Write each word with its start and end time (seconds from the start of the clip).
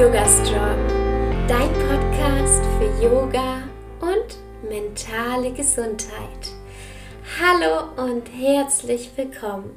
Yoga 0.00 0.26
Strong, 0.26 0.86
dein 1.46 1.70
Podcast 1.74 2.62
für 2.78 3.04
Yoga 3.04 3.64
und 4.00 4.38
mentale 4.66 5.52
Gesundheit. 5.52 6.54
Hallo 7.38 8.08
und 8.08 8.22
herzlich 8.28 9.10
willkommen. 9.16 9.72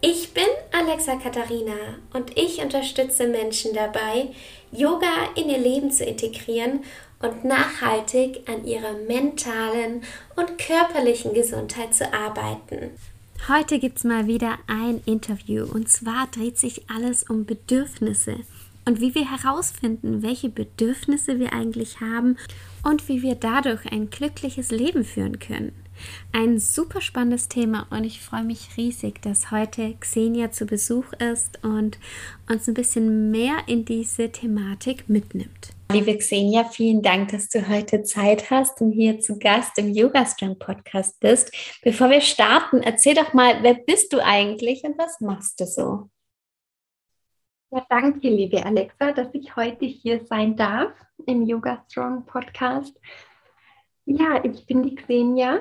Ich 0.00 0.34
bin 0.34 0.42
Alexa 0.72 1.14
Katharina 1.14 1.76
und 2.12 2.36
ich 2.36 2.62
unterstütze 2.64 3.28
Menschen 3.28 3.72
dabei, 3.74 4.30
Yoga 4.72 5.28
in 5.36 5.48
ihr 5.48 5.58
Leben 5.58 5.92
zu 5.92 6.04
integrieren 6.04 6.80
und 7.22 7.44
nachhaltig 7.44 8.48
an 8.48 8.66
ihrer 8.66 8.94
mentalen 9.06 10.02
und 10.34 10.58
körperlichen 10.58 11.32
Gesundheit 11.32 11.94
zu 11.94 12.12
arbeiten. 12.12 12.90
Heute 13.46 13.78
gibt 13.78 13.98
es 13.98 14.04
mal 14.04 14.26
wieder 14.26 14.58
ein 14.66 15.00
Interview 15.06 15.64
und 15.72 15.88
zwar 15.88 16.26
dreht 16.32 16.58
sich 16.58 16.90
alles 16.90 17.22
um 17.30 17.44
Bedürfnisse 17.44 18.38
und 18.84 19.00
wie 19.00 19.14
wir 19.14 19.30
herausfinden, 19.30 20.22
welche 20.22 20.48
Bedürfnisse 20.48 21.38
wir 21.38 21.52
eigentlich 21.52 22.00
haben 22.00 22.36
und 22.82 23.08
wie 23.08 23.22
wir 23.22 23.34
dadurch 23.34 23.90
ein 23.90 24.10
glückliches 24.10 24.70
Leben 24.70 25.04
führen 25.04 25.38
können. 25.38 25.72
Ein 26.32 26.58
super 26.58 27.00
spannendes 27.00 27.48
Thema 27.48 27.86
und 27.90 28.04
ich 28.04 28.20
freue 28.20 28.44
mich 28.44 28.76
riesig, 28.76 29.22
dass 29.22 29.50
heute 29.50 29.94
Xenia 30.00 30.50
zu 30.50 30.66
Besuch 30.66 31.12
ist 31.14 31.62
und 31.62 31.98
uns 32.50 32.66
ein 32.66 32.74
bisschen 32.74 33.30
mehr 33.30 33.58
in 33.66 33.84
diese 33.84 34.30
Thematik 34.30 35.08
mitnimmt. 35.08 35.70
Liebe 35.92 36.16
Xenia, 36.16 36.64
vielen 36.64 37.02
Dank, 37.02 37.30
dass 37.30 37.48
du 37.48 37.68
heute 37.68 38.02
Zeit 38.02 38.50
hast 38.50 38.80
und 38.80 38.90
hier 38.90 39.20
zu 39.20 39.38
Gast 39.38 39.78
im 39.78 39.92
Yoga 39.92 40.26
Strong 40.26 40.58
Podcast 40.58 41.20
bist. 41.20 41.52
Bevor 41.82 42.10
wir 42.10 42.20
starten, 42.20 42.82
erzähl 42.82 43.14
doch 43.14 43.32
mal, 43.32 43.62
wer 43.62 43.74
bist 43.74 44.12
du 44.12 44.18
eigentlich 44.18 44.82
und 44.82 44.98
was 44.98 45.20
machst 45.20 45.60
du 45.60 45.66
so? 45.66 46.08
Ja, 47.74 47.84
danke, 47.88 48.28
liebe 48.28 48.64
Alexa, 48.64 49.10
dass 49.10 49.34
ich 49.34 49.56
heute 49.56 49.84
hier 49.84 50.24
sein 50.26 50.56
darf 50.56 50.92
im 51.26 51.42
Yoga 51.42 51.84
Strong 51.88 52.24
Podcast. 52.24 52.96
Ja, 54.04 54.44
ich 54.44 54.64
bin 54.64 54.84
die 54.84 54.94
Xenia. 54.94 55.58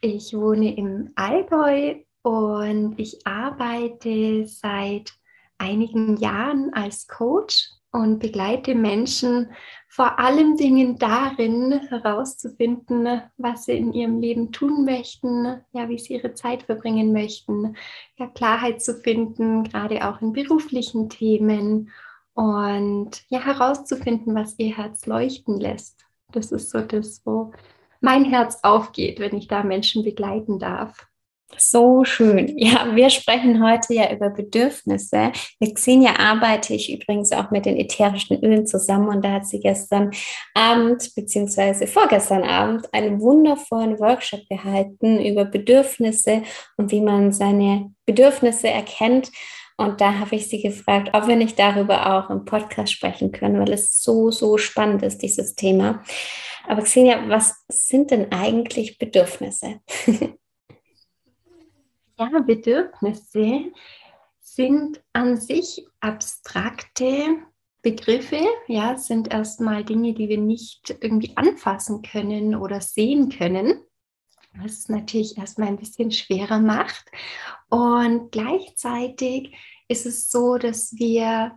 Ich 0.00 0.32
wohne 0.34 0.76
im 0.76 1.10
Allgäu 1.16 1.96
und 2.22 2.94
ich 3.00 3.26
arbeite 3.26 4.46
seit 4.46 5.12
einigen 5.58 6.18
Jahren 6.18 6.72
als 6.74 7.08
Coach 7.08 7.68
und 7.90 8.18
begleite 8.18 8.74
Menschen 8.74 9.50
vor 9.88 10.18
allem 10.18 10.56
Dingen 10.56 10.98
darin 10.98 11.80
herauszufinden, 11.88 13.22
was 13.36 13.64
sie 13.64 13.78
in 13.78 13.92
ihrem 13.92 14.20
Leben 14.20 14.52
tun 14.52 14.84
möchten, 14.84 15.62
ja, 15.72 15.88
wie 15.88 15.98
sie 15.98 16.14
ihre 16.14 16.34
Zeit 16.34 16.64
verbringen 16.64 17.12
möchten, 17.12 17.76
ja, 18.16 18.26
Klarheit 18.26 18.82
zu 18.82 18.94
finden, 18.94 19.64
gerade 19.64 20.06
auch 20.06 20.20
in 20.20 20.32
beruflichen 20.32 21.08
Themen 21.08 21.90
und 22.34 23.24
ja, 23.28 23.40
herauszufinden, 23.40 24.34
was 24.34 24.58
ihr 24.58 24.76
Herz 24.76 25.06
leuchten 25.06 25.58
lässt. 25.58 26.06
Das 26.30 26.52
ist 26.52 26.70
so 26.70 26.80
das, 26.80 27.22
wo 27.24 27.52
mein 28.00 28.24
Herz 28.24 28.60
aufgeht, 28.62 29.18
wenn 29.18 29.36
ich 29.36 29.48
da 29.48 29.62
Menschen 29.62 30.04
begleiten 30.04 30.58
darf. 30.58 31.08
So 31.56 32.04
schön. 32.04 32.58
Ja, 32.58 32.94
wir 32.94 33.08
sprechen 33.08 33.64
heute 33.64 33.94
ja 33.94 34.12
über 34.12 34.28
Bedürfnisse. 34.28 35.32
Mit 35.58 35.76
Xenia 35.76 36.16
arbeite 36.18 36.74
ich 36.74 36.92
übrigens 36.92 37.32
auch 37.32 37.50
mit 37.50 37.64
den 37.64 37.76
ätherischen 37.76 38.44
Ölen 38.44 38.66
zusammen 38.66 39.08
und 39.08 39.24
da 39.24 39.32
hat 39.32 39.46
sie 39.46 39.58
gestern 39.58 40.10
Abend 40.54 41.14
beziehungsweise 41.14 41.86
vorgestern 41.86 42.44
Abend 42.44 42.92
einen 42.92 43.20
wundervollen 43.20 43.98
Workshop 43.98 44.46
gehalten 44.48 45.24
über 45.24 45.46
Bedürfnisse 45.46 46.42
und 46.76 46.92
wie 46.92 47.00
man 47.00 47.32
seine 47.32 47.92
Bedürfnisse 48.04 48.68
erkennt. 48.68 49.30
Und 49.78 50.00
da 50.00 50.18
habe 50.18 50.36
ich 50.36 50.48
sie 50.48 50.60
gefragt, 50.60 51.10
ob 51.12 51.28
wir 51.28 51.36
nicht 51.36 51.58
darüber 51.58 52.18
auch 52.18 52.30
im 52.30 52.44
Podcast 52.44 52.92
sprechen 52.92 53.32
können, 53.32 53.60
weil 53.60 53.72
es 53.72 54.00
so, 54.02 54.30
so 54.30 54.58
spannend 54.58 55.02
ist, 55.02 55.22
dieses 55.22 55.54
Thema. 55.54 56.02
Aber 56.66 56.82
Xenia, 56.82 57.28
was 57.28 57.54
sind 57.68 58.10
denn 58.10 58.32
eigentlich 58.32 58.98
Bedürfnisse? 58.98 59.80
Ja, 62.18 62.40
Bedürfnisse 62.40 63.70
sind 64.40 65.00
an 65.12 65.36
sich 65.36 65.86
abstrakte 66.00 67.36
Begriffe, 67.80 68.40
ja, 68.66 68.96
sind 68.96 69.32
erstmal 69.32 69.84
Dinge, 69.84 70.14
die 70.14 70.28
wir 70.28 70.38
nicht 70.38 70.96
irgendwie 71.00 71.36
anfassen 71.36 72.02
können 72.02 72.56
oder 72.56 72.80
sehen 72.80 73.28
können, 73.28 73.80
was 74.52 74.78
es 74.78 74.88
natürlich 74.88 75.38
erstmal 75.38 75.68
ein 75.68 75.76
bisschen 75.78 76.10
schwerer 76.10 76.58
macht. 76.58 77.08
Und 77.68 78.32
gleichzeitig 78.32 79.54
ist 79.86 80.04
es 80.04 80.28
so, 80.28 80.58
dass 80.58 80.94
wir 80.96 81.56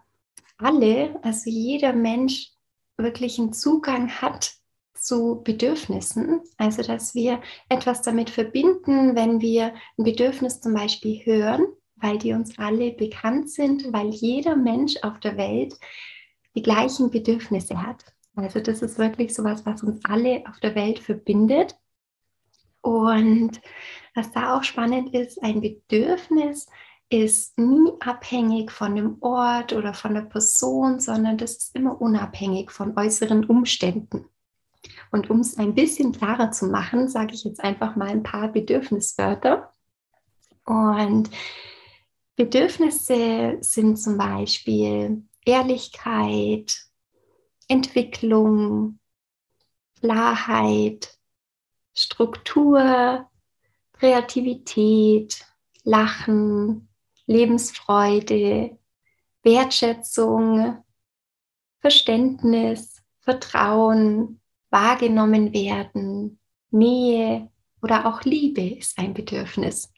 alle, 0.58 1.20
also 1.24 1.50
jeder 1.50 1.94
Mensch, 1.94 2.52
wirklich 2.98 3.40
einen 3.40 3.52
Zugang 3.52 4.12
hat 4.22 4.61
zu 4.94 5.41
Bedürfnissen, 5.44 6.41
also 6.57 6.84
dass 6.84 7.16
wir 7.16 7.41
etwas 7.69 8.02
damit 8.02 8.29
verbinden, 8.29 9.16
wenn 9.16 9.41
wir 9.41 9.74
ein 9.97 10.03
Bedürfnis 10.03 10.62
zum 10.62 10.74
Beispiel 10.74 11.25
hören, 11.25 11.66
weil 11.96 12.18
die 12.18 12.34
uns 12.34 12.57
alle 12.57 12.91
bekannt 12.91 13.50
sind, 13.50 13.91
weil 13.94 14.09
jeder 14.09 14.56
Mensch 14.56 14.96
auf 15.03 15.19
der 15.19 15.38
Welt 15.38 15.75
die 16.56 16.62
gleichen 16.62 17.09
Bedürfnisse 17.09 17.81
hat. 17.81 18.03
Also 18.35 18.59
das 18.59 18.81
ist 18.81 18.97
wirklich 18.97 19.34
sowas, 19.34 19.66
was 19.66 19.84
uns 19.84 20.03
alle 20.06 20.44
auf 20.50 20.59
der 20.59 20.75
Welt 20.75 21.00
verbindet. 21.00 21.75
Und 22.81 23.62
was 24.16 24.31
da 24.31 24.58
auch 24.58 24.63
spannend 24.63 25.13
ist, 25.13 25.41
ein 25.44 25.62
Bedürfnis 25.62 26.68
ist 27.09 27.59
nie 27.59 27.91
abhängig 28.00 28.72
von 28.72 28.96
dem 28.96 29.18
Ort 29.22 29.73
oder 29.73 29.94
von 29.94 30.13
der 30.13 30.22
Person, 30.22 31.00
sondern 31.00 31.38
das 31.38 31.58
ist 31.58 31.75
immer 31.75 32.02
unabhängig 32.02 32.72
von 32.72 32.97
äußeren 32.97 33.46
Umständen. 33.46 34.25
Und 35.12 35.30
um 35.30 35.42
es 35.42 35.58
ein 35.58 35.76
bisschen 35.76 36.14
klarer 36.14 36.52
zu 36.52 36.68
machen, 36.68 37.10
sage 37.10 37.34
ich 37.34 37.44
jetzt 37.44 37.62
einfach 37.62 37.96
mal 37.96 38.08
ein 38.08 38.24
paar 38.24 38.48
Bedürfniswörter. 38.48 39.74
Und 40.66 41.30
Bedürfnisse 42.36 43.58
sind 43.60 43.98
zum 43.98 44.18
Beispiel 44.18 45.24
Ehrlichkeit, 45.46 46.74
Entwicklung, 47.68 49.00
Klarheit, 50.00 51.20
Struktur, 51.94 53.30
Kreativität, 53.94 55.46
Lachen, 55.84 56.90
Lebensfreude, 57.26 58.78
Wertschätzung, 59.44 60.84
Verständnis, 61.80 63.02
Vertrauen, 63.20 64.41
wahrgenommen 64.72 65.54
werden, 65.54 66.40
Nähe 66.72 67.50
oder 67.82 68.06
auch 68.06 68.24
Liebe 68.24 68.62
ist 68.62 68.98
ein 68.98 69.14
Bedürfnis. 69.14 69.92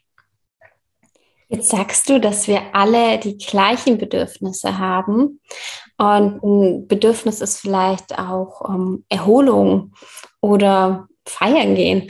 Jetzt 1.49 1.69
sagst 1.69 2.09
du, 2.09 2.19
dass 2.19 2.47
wir 2.47 2.73
alle 2.73 3.19
die 3.19 3.37
gleichen 3.37 3.97
Bedürfnisse 3.99 4.79
haben. 4.79 5.39
Und 5.97 6.43
ein 6.43 6.87
Bedürfnis 6.87 7.41
ist 7.41 7.59
vielleicht 7.59 8.17
auch 8.17 8.61
um, 8.61 8.75
ähm, 8.75 9.05
Erholung 9.09 9.93
oder 10.41 11.07
feiern 11.27 11.75
gehen. 11.75 12.09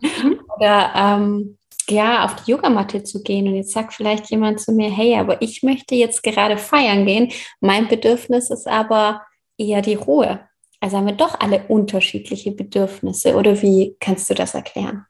Mhm. 0.00 0.40
oder 0.56 0.92
ähm, 0.94 1.58
ja, 1.88 2.24
auf 2.24 2.36
die 2.36 2.50
Yogamatte 2.50 3.02
zu 3.02 3.22
gehen. 3.22 3.48
Und 3.48 3.54
jetzt 3.54 3.72
sagt 3.72 3.94
vielleicht 3.94 4.30
jemand 4.30 4.60
zu 4.60 4.72
mir, 4.72 4.90
hey, 4.90 5.16
aber 5.18 5.40
ich 5.40 5.62
möchte 5.62 5.94
jetzt 5.94 6.22
gerade 6.22 6.58
feiern 6.58 7.06
gehen. 7.06 7.32
Mein 7.60 7.88
Bedürfnis 7.88 8.50
ist 8.50 8.66
aber 8.66 9.22
eher 9.56 9.80
die 9.80 9.94
Ruhe. 9.94 10.40
Also 10.80 10.96
haben 10.96 11.06
wir 11.06 11.14
doch 11.14 11.40
alle 11.40 11.64
unterschiedliche 11.68 12.52
Bedürfnisse 12.52 13.34
oder 13.34 13.60
wie 13.62 13.96
kannst 14.00 14.28
du 14.30 14.34
das 14.34 14.54
erklären? 14.54 15.06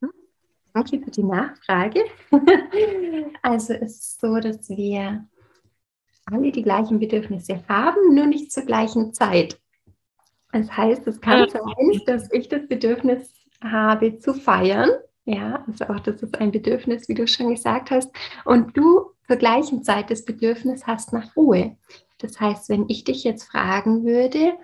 Mhm. 0.00 0.10
Danke 0.74 1.00
für 1.00 1.10
die 1.10 1.22
Nachfrage. 1.22 2.04
Also 3.42 3.72
es 3.74 3.98
ist 3.98 4.20
so, 4.20 4.36
dass 4.40 4.68
wir 4.68 5.24
alle 6.26 6.52
die 6.52 6.62
gleichen 6.62 6.98
Bedürfnisse 6.98 7.62
haben, 7.68 8.14
nur 8.14 8.26
nicht 8.26 8.52
zur 8.52 8.64
gleichen 8.64 9.14
Zeit. 9.14 9.58
Das 10.52 10.76
heißt, 10.76 11.06
es 11.06 11.20
kann 11.20 11.48
sein, 11.48 12.00
dass 12.06 12.30
ich 12.32 12.48
das 12.48 12.66
Bedürfnis 12.66 13.32
habe 13.62 14.18
zu 14.18 14.34
feiern. 14.34 14.90
Ja, 15.24 15.64
also 15.66 15.84
auch 15.86 16.00
das 16.00 16.22
ist 16.22 16.40
ein 16.40 16.52
Bedürfnis, 16.52 17.08
wie 17.08 17.14
du 17.14 17.26
schon 17.26 17.50
gesagt 17.50 17.90
hast. 17.90 18.10
Und 18.44 18.76
du 18.76 19.10
zur 19.26 19.36
gleichen 19.36 19.82
Zeit 19.82 20.10
das 20.10 20.24
Bedürfnis 20.24 20.86
hast 20.86 21.12
nach 21.12 21.36
Ruhe. 21.36 21.76
Das 22.18 22.40
heißt, 22.40 22.68
wenn 22.70 22.86
ich 22.88 23.04
dich 23.04 23.24
jetzt 23.24 23.44
fragen 23.44 24.04
würde, 24.04 24.54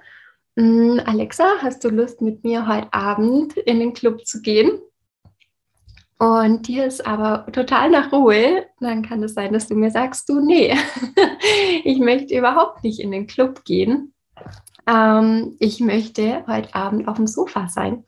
Alexa, 0.57 1.45
hast 1.63 1.83
du 1.83 1.89
Lust 1.89 2.21
mit 2.21 2.45
mir 2.45 2.69
heute 2.69 2.93
Abend 2.93 3.57
in 3.57 3.81
den 3.81 3.93
Club 3.93 4.25
zu 4.25 4.41
gehen? 4.41 4.81
Und 6.19 6.69
dir 6.69 6.87
ist 6.87 7.05
aber 7.05 7.51
total 7.53 7.91
nach 7.91 8.13
Ruhe, 8.13 8.67
dann 8.79 9.03
kann 9.03 9.23
es 9.25 9.35
sein, 9.35 9.53
dass 9.53 9.67
du 9.67 9.75
mir 9.75 9.91
sagst, 9.91 10.29
du, 10.29 10.41
nee, 10.41 10.73
ich 11.85 11.99
möchte 11.99 12.39
überhaupt 12.39 12.85
nicht 12.85 13.01
in 13.01 13.11
den 13.11 13.27
Club 13.27 13.65
gehen. 13.65 14.15
Ähm, 14.87 15.57
ich 15.59 15.81
möchte 15.81 16.45
heute 16.47 16.73
Abend 16.75 17.09
auf 17.09 17.17
dem 17.17 17.27
Sofa 17.27 17.69
sein. 17.69 18.05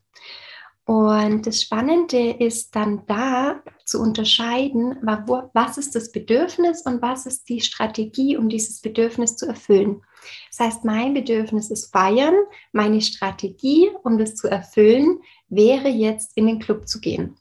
Und 0.87 1.49
das 1.49 1.63
Spannende 1.63 2.31
ist 2.31 2.77
dann 2.77 3.03
da 3.09 3.61
zu 3.85 4.01
unterscheiden, 4.01 4.97
was 5.03 5.79
ist 5.79 5.97
das 5.97 6.13
Bedürfnis 6.13 6.83
und 6.83 7.03
was 7.03 7.27
ist 7.27 7.49
die 7.49 7.61
Strategie, 7.61 8.37
um 8.37 8.49
dieses 8.49 8.81
Bedürfnis 8.81 9.37
zu 9.37 9.47
erfüllen. 9.47 10.03
Das 10.51 10.61
heißt, 10.61 10.85
mein 10.85 11.13
Bedürfnis 11.13 11.73
ist 11.73 11.93
feiern, 11.93 12.37
meine 12.71 13.01
Strategie, 13.01 13.91
um 14.05 14.17
das 14.17 14.37
zu 14.37 14.47
erfüllen, 14.47 15.19
wäre 15.49 15.89
jetzt 15.89 16.37
in 16.37 16.47
den 16.47 16.61
Club 16.61 16.87
zu 16.87 17.01
gehen. 17.01 17.37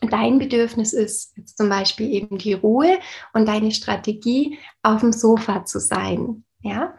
Dein 0.00 0.38
Bedürfnis 0.38 0.94
ist 0.94 1.36
jetzt 1.36 1.58
zum 1.58 1.68
Beispiel 1.68 2.10
eben 2.10 2.38
die 2.38 2.54
Ruhe 2.54 2.98
und 3.34 3.46
deine 3.46 3.72
Strategie, 3.72 4.58
auf 4.82 5.00
dem 5.00 5.12
Sofa 5.12 5.66
zu 5.66 5.78
sein. 5.78 6.44
Ja, 6.62 6.94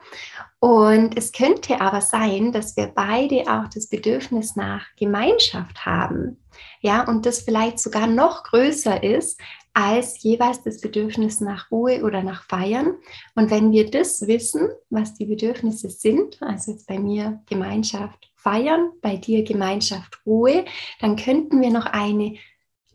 und 0.59 1.15
es 1.17 1.31
könnte 1.31 1.81
aber 1.81 2.01
sein, 2.01 2.51
dass 2.51 2.75
wir 2.77 2.87
beide 2.87 3.41
auch 3.41 3.67
das 3.67 3.87
Bedürfnis 3.87 4.55
nach 4.55 4.87
Gemeinschaft 4.97 5.85
haben. 5.85 6.43
Ja, 6.81 7.07
und 7.07 7.27
das 7.27 7.41
vielleicht 7.41 7.77
sogar 7.77 8.07
noch 8.07 8.43
größer 8.43 9.03
ist 9.03 9.39
als 9.73 10.21
jeweils 10.23 10.63
das 10.63 10.81
Bedürfnis 10.81 11.39
nach 11.41 11.71
Ruhe 11.71 12.03
oder 12.03 12.23
nach 12.23 12.43
Feiern. 12.43 12.95
Und 13.35 13.51
wenn 13.51 13.71
wir 13.71 13.89
das 13.89 14.27
wissen, 14.27 14.69
was 14.89 15.13
die 15.13 15.25
Bedürfnisse 15.25 15.89
sind, 15.89 16.41
also 16.41 16.71
jetzt 16.71 16.87
bei 16.87 16.99
mir 16.99 17.41
Gemeinschaft 17.47 18.31
feiern, 18.35 18.91
bei 19.01 19.17
dir 19.17 19.43
Gemeinschaft 19.43 20.21
Ruhe, 20.25 20.65
dann 20.99 21.15
könnten 21.15 21.61
wir 21.61 21.69
noch 21.69 21.85
eine 21.85 22.35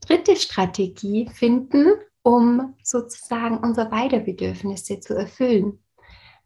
dritte 0.07 0.37
Strategie 0.37 1.29
finden, 1.33 1.93
um 2.23 2.75
sozusagen 2.83 3.59
unsere 3.59 3.89
beide 3.89 4.21
Bedürfnisse 4.21 5.01
zu 5.01 5.15
erfüllen. 5.15 5.79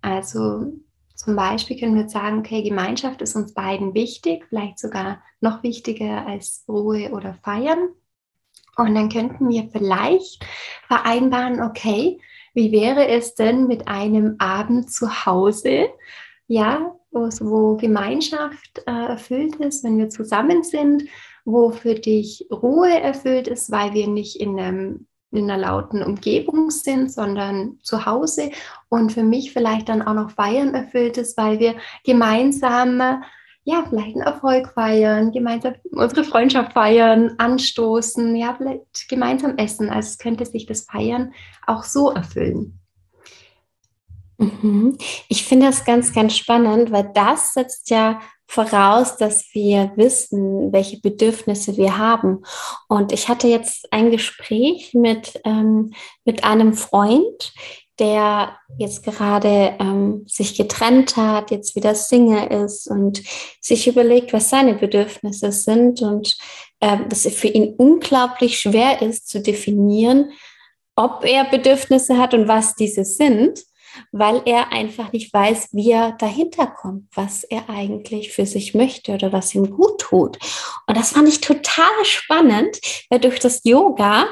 Also 0.03 0.73
zum 1.15 1.37
Beispiel 1.37 1.79
können 1.79 1.97
wir 1.97 2.09
sagen, 2.09 2.39
okay, 2.39 2.63
Gemeinschaft 2.63 3.21
ist 3.21 3.37
uns 3.37 3.53
beiden 3.53 3.95
wichtig, 3.95 4.47
vielleicht 4.49 4.79
sogar 4.79 5.23
noch 5.41 5.63
wichtiger 5.63 6.27
als 6.27 6.65
Ruhe 6.67 7.11
oder 7.11 7.35
Feiern. 7.43 7.91
Und 8.77 8.95
dann 8.95 9.11
könnten 9.11 9.49
wir 9.51 9.69
vielleicht 9.71 10.45
vereinbaren, 10.89 11.61
okay, 11.61 12.19
wie 12.55 12.73
wäre 12.73 13.07
es 13.09 13.35
denn 13.35 13.67
mit 13.67 13.87
einem 13.87 14.37
Abend 14.39 14.91
zu 14.93 15.27
Hause, 15.27 15.91
ja, 16.47 16.97
wo, 17.11 17.77
Gemeinschaft 17.77 18.83
äh, 18.87 18.91
erfüllt 18.91 19.57
ist, 19.57 19.85
wenn 19.85 19.99
wir 19.99 20.09
zusammen 20.09 20.63
sind, 20.63 21.05
wo 21.45 21.71
für 21.71 21.95
dich 21.95 22.47
Ruhe 22.51 22.99
erfüllt 23.01 23.49
ist, 23.49 23.71
weil 23.71 23.95
wir 23.95 24.09
nicht 24.09 24.41
in 24.41 24.59
einem 24.59 25.07
in 25.33 25.51
einer 25.51 25.59
lauten 25.59 26.03
Umgebung 26.03 26.71
sind, 26.71 27.13
sondern 27.13 27.79
zu 27.83 28.07
Hause 28.07 28.51
und 28.89 29.13
für 29.13 29.23
mich 29.23 29.53
vielleicht 29.53 29.89
dann 29.89 30.03
auch 30.03 30.15
noch 30.15 30.33
Feiern 30.33 30.75
erfüllt 30.75 31.19
ist, 31.19 31.37
weil 31.37 31.59
wir 31.59 31.77
gemeinsam 32.05 33.23
ja, 33.65 33.85
vielleicht 33.89 34.17
einen 34.17 34.25
Erfolg 34.27 34.73
feiern, 34.75 35.33
gemeinsam 35.33 35.75
unsere 35.93 36.25
Freundschaft 36.25 36.73
feiern, 36.73 37.35
anstoßen, 37.39 38.35
ja, 38.35 38.55
vielleicht 38.57 39.09
gemeinsam 39.09 39.59
essen. 39.59 39.91
Also 39.91 40.17
könnte 40.19 40.47
sich 40.47 40.67
das 40.67 40.83
Feiern 40.83 41.35
auch 41.67 41.85
so 41.85 42.11
erfüllen. 42.11 42.80
Mhm. 44.41 44.97
Ich 45.29 45.45
finde 45.45 45.67
das 45.67 45.85
ganz, 45.85 46.15
ganz 46.15 46.37
spannend, 46.37 46.91
weil 46.91 47.11
das 47.15 47.53
setzt 47.53 47.91
ja 47.91 48.21
voraus, 48.47 49.17
dass 49.17 49.45
wir 49.53 49.93
wissen, 49.97 50.73
welche 50.73 50.99
Bedürfnisse 50.99 51.77
wir 51.77 51.99
haben. 51.99 52.43
Und 52.89 53.13
ich 53.13 53.29
hatte 53.29 53.49
jetzt 53.49 53.93
ein 53.93 54.11
Gespräch 54.11 54.93
mit, 54.95 55.41
ähm, 55.45 55.93
mit 56.25 56.43
einem 56.43 56.73
Freund, 56.73 57.53
der 57.99 58.57
jetzt 58.79 59.05
gerade 59.05 59.77
ähm, 59.79 60.25
sich 60.27 60.57
getrennt 60.57 61.17
hat, 61.17 61.51
jetzt 61.51 61.77
wieder 61.77 61.95
Single 61.95 62.65
ist 62.65 62.89
und 62.89 63.23
sich 63.61 63.87
überlegt, 63.87 64.33
was 64.33 64.49
seine 64.49 64.75
Bedürfnisse 64.75 65.53
sind 65.53 66.01
und 66.01 66.39
äh, 66.81 66.97
dass 67.09 67.27
es 67.27 67.35
für 67.35 67.49
ihn 67.49 67.75
unglaublich 67.77 68.59
schwer 68.59 69.03
ist 69.03 69.29
zu 69.29 69.43
definieren, 69.43 70.33
ob 70.97 71.25
er 71.25 71.45
Bedürfnisse 71.45 72.17
hat 72.17 72.33
und 72.33 72.49
was 72.49 72.75
diese 72.75 73.05
sind 73.05 73.65
weil 74.13 74.43
er 74.45 74.73
einfach 74.73 75.13
nicht 75.13 75.33
weiß, 75.33 75.71
wie 75.73 75.91
er 75.91 76.13
dahinter 76.13 76.67
kommt, 76.67 77.09
was 77.15 77.45
er 77.45 77.69
eigentlich 77.69 78.33
für 78.33 78.47
sich 78.47 78.75
möchte 78.75 79.13
oder 79.13 79.33
was 79.33 79.55
ihm 79.55 79.71
gut 79.71 80.01
tut. 80.01 80.39
Und 80.87 80.97
das 80.97 81.13
fand 81.13 81.29
ich 81.29 81.41
total 81.41 82.05
spannend, 82.05 82.79
weil 83.09 83.21
durch 83.21 83.39
das 83.41 83.63
Yoga 83.65 84.27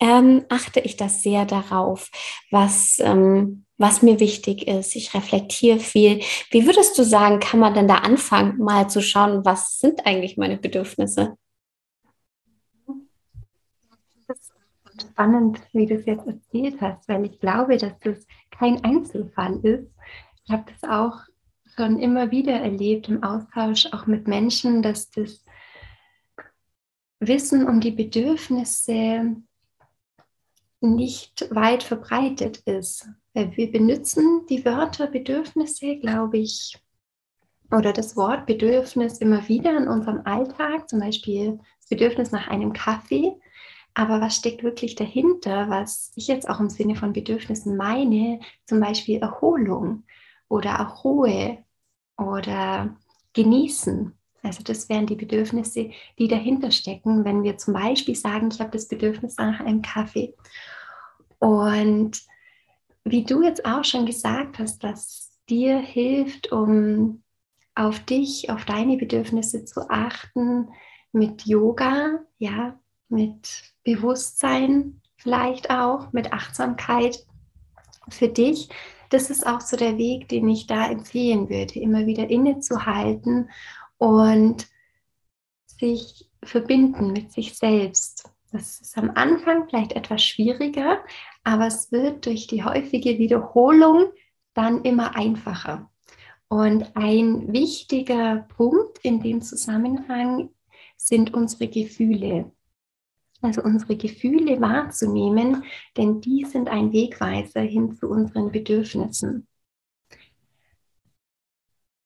ähm, 0.00 0.44
achte 0.48 0.80
ich 0.80 0.96
das 0.96 1.22
sehr 1.22 1.46
darauf, 1.46 2.10
was, 2.50 2.98
ähm, 3.00 3.64
was 3.78 4.02
mir 4.02 4.20
wichtig 4.20 4.66
ist. 4.66 4.96
Ich 4.96 5.14
reflektiere 5.14 5.78
viel. 5.78 6.20
Wie 6.50 6.66
würdest 6.66 6.98
du 6.98 7.04
sagen, 7.04 7.40
kann 7.40 7.60
man 7.60 7.74
denn 7.74 7.88
da 7.88 7.96
anfangen, 7.96 8.58
mal 8.58 8.88
zu 8.88 9.00
schauen, 9.00 9.44
was 9.44 9.78
sind 9.78 10.04
eigentlich 10.06 10.36
meine 10.36 10.56
Bedürfnisse? 10.56 11.36
spannend, 15.00 15.60
wie 15.72 15.86
du 15.86 15.94
es 15.94 16.06
jetzt 16.06 16.26
erzählt 16.26 16.80
hast, 16.80 17.08
weil 17.08 17.24
ich 17.26 17.38
glaube, 17.38 17.76
dass 17.76 17.98
das 18.00 18.26
kein 18.58 18.82
Einzelfall 18.84 19.56
ist. 19.64 19.90
Ich 20.44 20.52
habe 20.52 20.64
das 20.70 20.90
auch 20.90 21.20
schon 21.76 21.98
immer 21.98 22.30
wieder 22.30 22.54
erlebt 22.54 23.08
im 23.08 23.22
Austausch 23.22 23.86
auch 23.92 24.06
mit 24.06 24.28
Menschen, 24.28 24.82
dass 24.82 25.10
das 25.10 25.44
Wissen 27.20 27.66
um 27.66 27.80
die 27.80 27.90
Bedürfnisse 27.90 29.36
nicht 30.80 31.48
weit 31.50 31.82
verbreitet 31.82 32.58
ist. 32.58 33.08
Wir 33.32 33.72
benutzen 33.72 34.46
die 34.48 34.64
Wörter 34.64 35.06
Bedürfnisse, 35.06 35.96
glaube 35.96 36.38
ich, 36.38 36.78
oder 37.70 37.92
das 37.92 38.16
Wort 38.16 38.46
Bedürfnis 38.46 39.18
immer 39.18 39.48
wieder 39.48 39.76
in 39.76 39.88
unserem 39.88 40.20
Alltag, 40.24 40.88
zum 40.88 41.00
Beispiel 41.00 41.58
das 41.80 41.88
Bedürfnis 41.88 42.30
nach 42.30 42.48
einem 42.48 42.72
Kaffee. 42.72 43.32
Aber 43.94 44.20
was 44.20 44.36
steckt 44.36 44.64
wirklich 44.64 44.96
dahinter, 44.96 45.70
was 45.70 46.12
ich 46.16 46.26
jetzt 46.26 46.48
auch 46.48 46.58
im 46.58 46.68
Sinne 46.68 46.96
von 46.96 47.12
Bedürfnissen 47.12 47.76
meine, 47.76 48.40
zum 48.66 48.80
Beispiel 48.80 49.18
Erholung 49.20 50.02
oder 50.48 50.80
auch 50.80 51.04
Ruhe 51.04 51.58
oder 52.18 52.96
Genießen. 53.34 54.12
Also 54.42 54.62
das 54.62 54.88
wären 54.88 55.06
die 55.06 55.16
Bedürfnisse, 55.16 55.90
die 56.18 56.28
dahinter 56.28 56.70
stecken, 56.70 57.24
wenn 57.24 57.42
wir 57.42 57.56
zum 57.56 57.74
Beispiel 57.74 58.14
sagen, 58.14 58.50
ich 58.52 58.60
habe 58.60 58.70
das 58.72 58.88
Bedürfnis 58.88 59.36
nach 59.36 59.60
einem 59.60 59.80
Kaffee. 59.80 60.34
Und 61.38 62.22
wie 63.04 63.24
du 63.24 63.42
jetzt 63.42 63.64
auch 63.64 63.84
schon 63.84 64.06
gesagt 64.06 64.58
hast, 64.58 64.82
dass 64.82 65.38
dir 65.48 65.78
hilft, 65.78 66.52
um 66.52 67.22
auf 67.74 68.00
dich, 68.00 68.50
auf 68.50 68.64
deine 68.64 68.96
Bedürfnisse 68.96 69.64
zu 69.64 69.88
achten 69.90 70.68
mit 71.12 71.46
Yoga, 71.46 72.20
ja, 72.38 72.78
mit 73.08 73.73
Bewusstsein 73.84 75.00
vielleicht 75.16 75.70
auch, 75.70 76.12
mit 76.12 76.32
Achtsamkeit 76.32 77.24
für 78.08 78.28
dich. 78.28 78.68
Das 79.10 79.30
ist 79.30 79.46
auch 79.46 79.60
so 79.60 79.76
der 79.76 79.96
Weg, 79.98 80.28
den 80.28 80.48
ich 80.48 80.66
da 80.66 80.90
empfehlen 80.90 81.48
würde, 81.48 81.78
immer 81.78 82.06
wieder 82.06 82.28
innezuhalten 82.28 83.50
und 83.98 84.66
sich 85.66 86.30
verbinden 86.42 87.12
mit 87.12 87.32
sich 87.32 87.56
selbst. 87.56 88.30
Das 88.52 88.80
ist 88.80 88.96
am 88.98 89.10
Anfang 89.14 89.68
vielleicht 89.68 89.92
etwas 89.92 90.22
schwieriger, 90.22 90.98
aber 91.42 91.66
es 91.66 91.90
wird 91.90 92.26
durch 92.26 92.46
die 92.46 92.64
häufige 92.64 93.18
Wiederholung 93.18 94.12
dann 94.54 94.82
immer 94.82 95.16
einfacher. 95.16 95.90
Und 96.48 96.96
ein 96.96 97.52
wichtiger 97.52 98.46
Punkt 98.56 98.98
in 99.02 99.20
dem 99.20 99.42
Zusammenhang 99.42 100.50
sind 100.96 101.34
unsere 101.34 101.68
Gefühle 101.68 102.52
also 103.44 103.62
unsere 103.62 103.96
Gefühle 103.96 104.60
wahrzunehmen, 104.60 105.64
denn 105.96 106.20
die 106.20 106.44
sind 106.44 106.68
ein 106.68 106.92
Wegweiser 106.92 107.60
hin 107.60 107.94
zu 107.94 108.08
unseren 108.08 108.50
Bedürfnissen. 108.50 109.46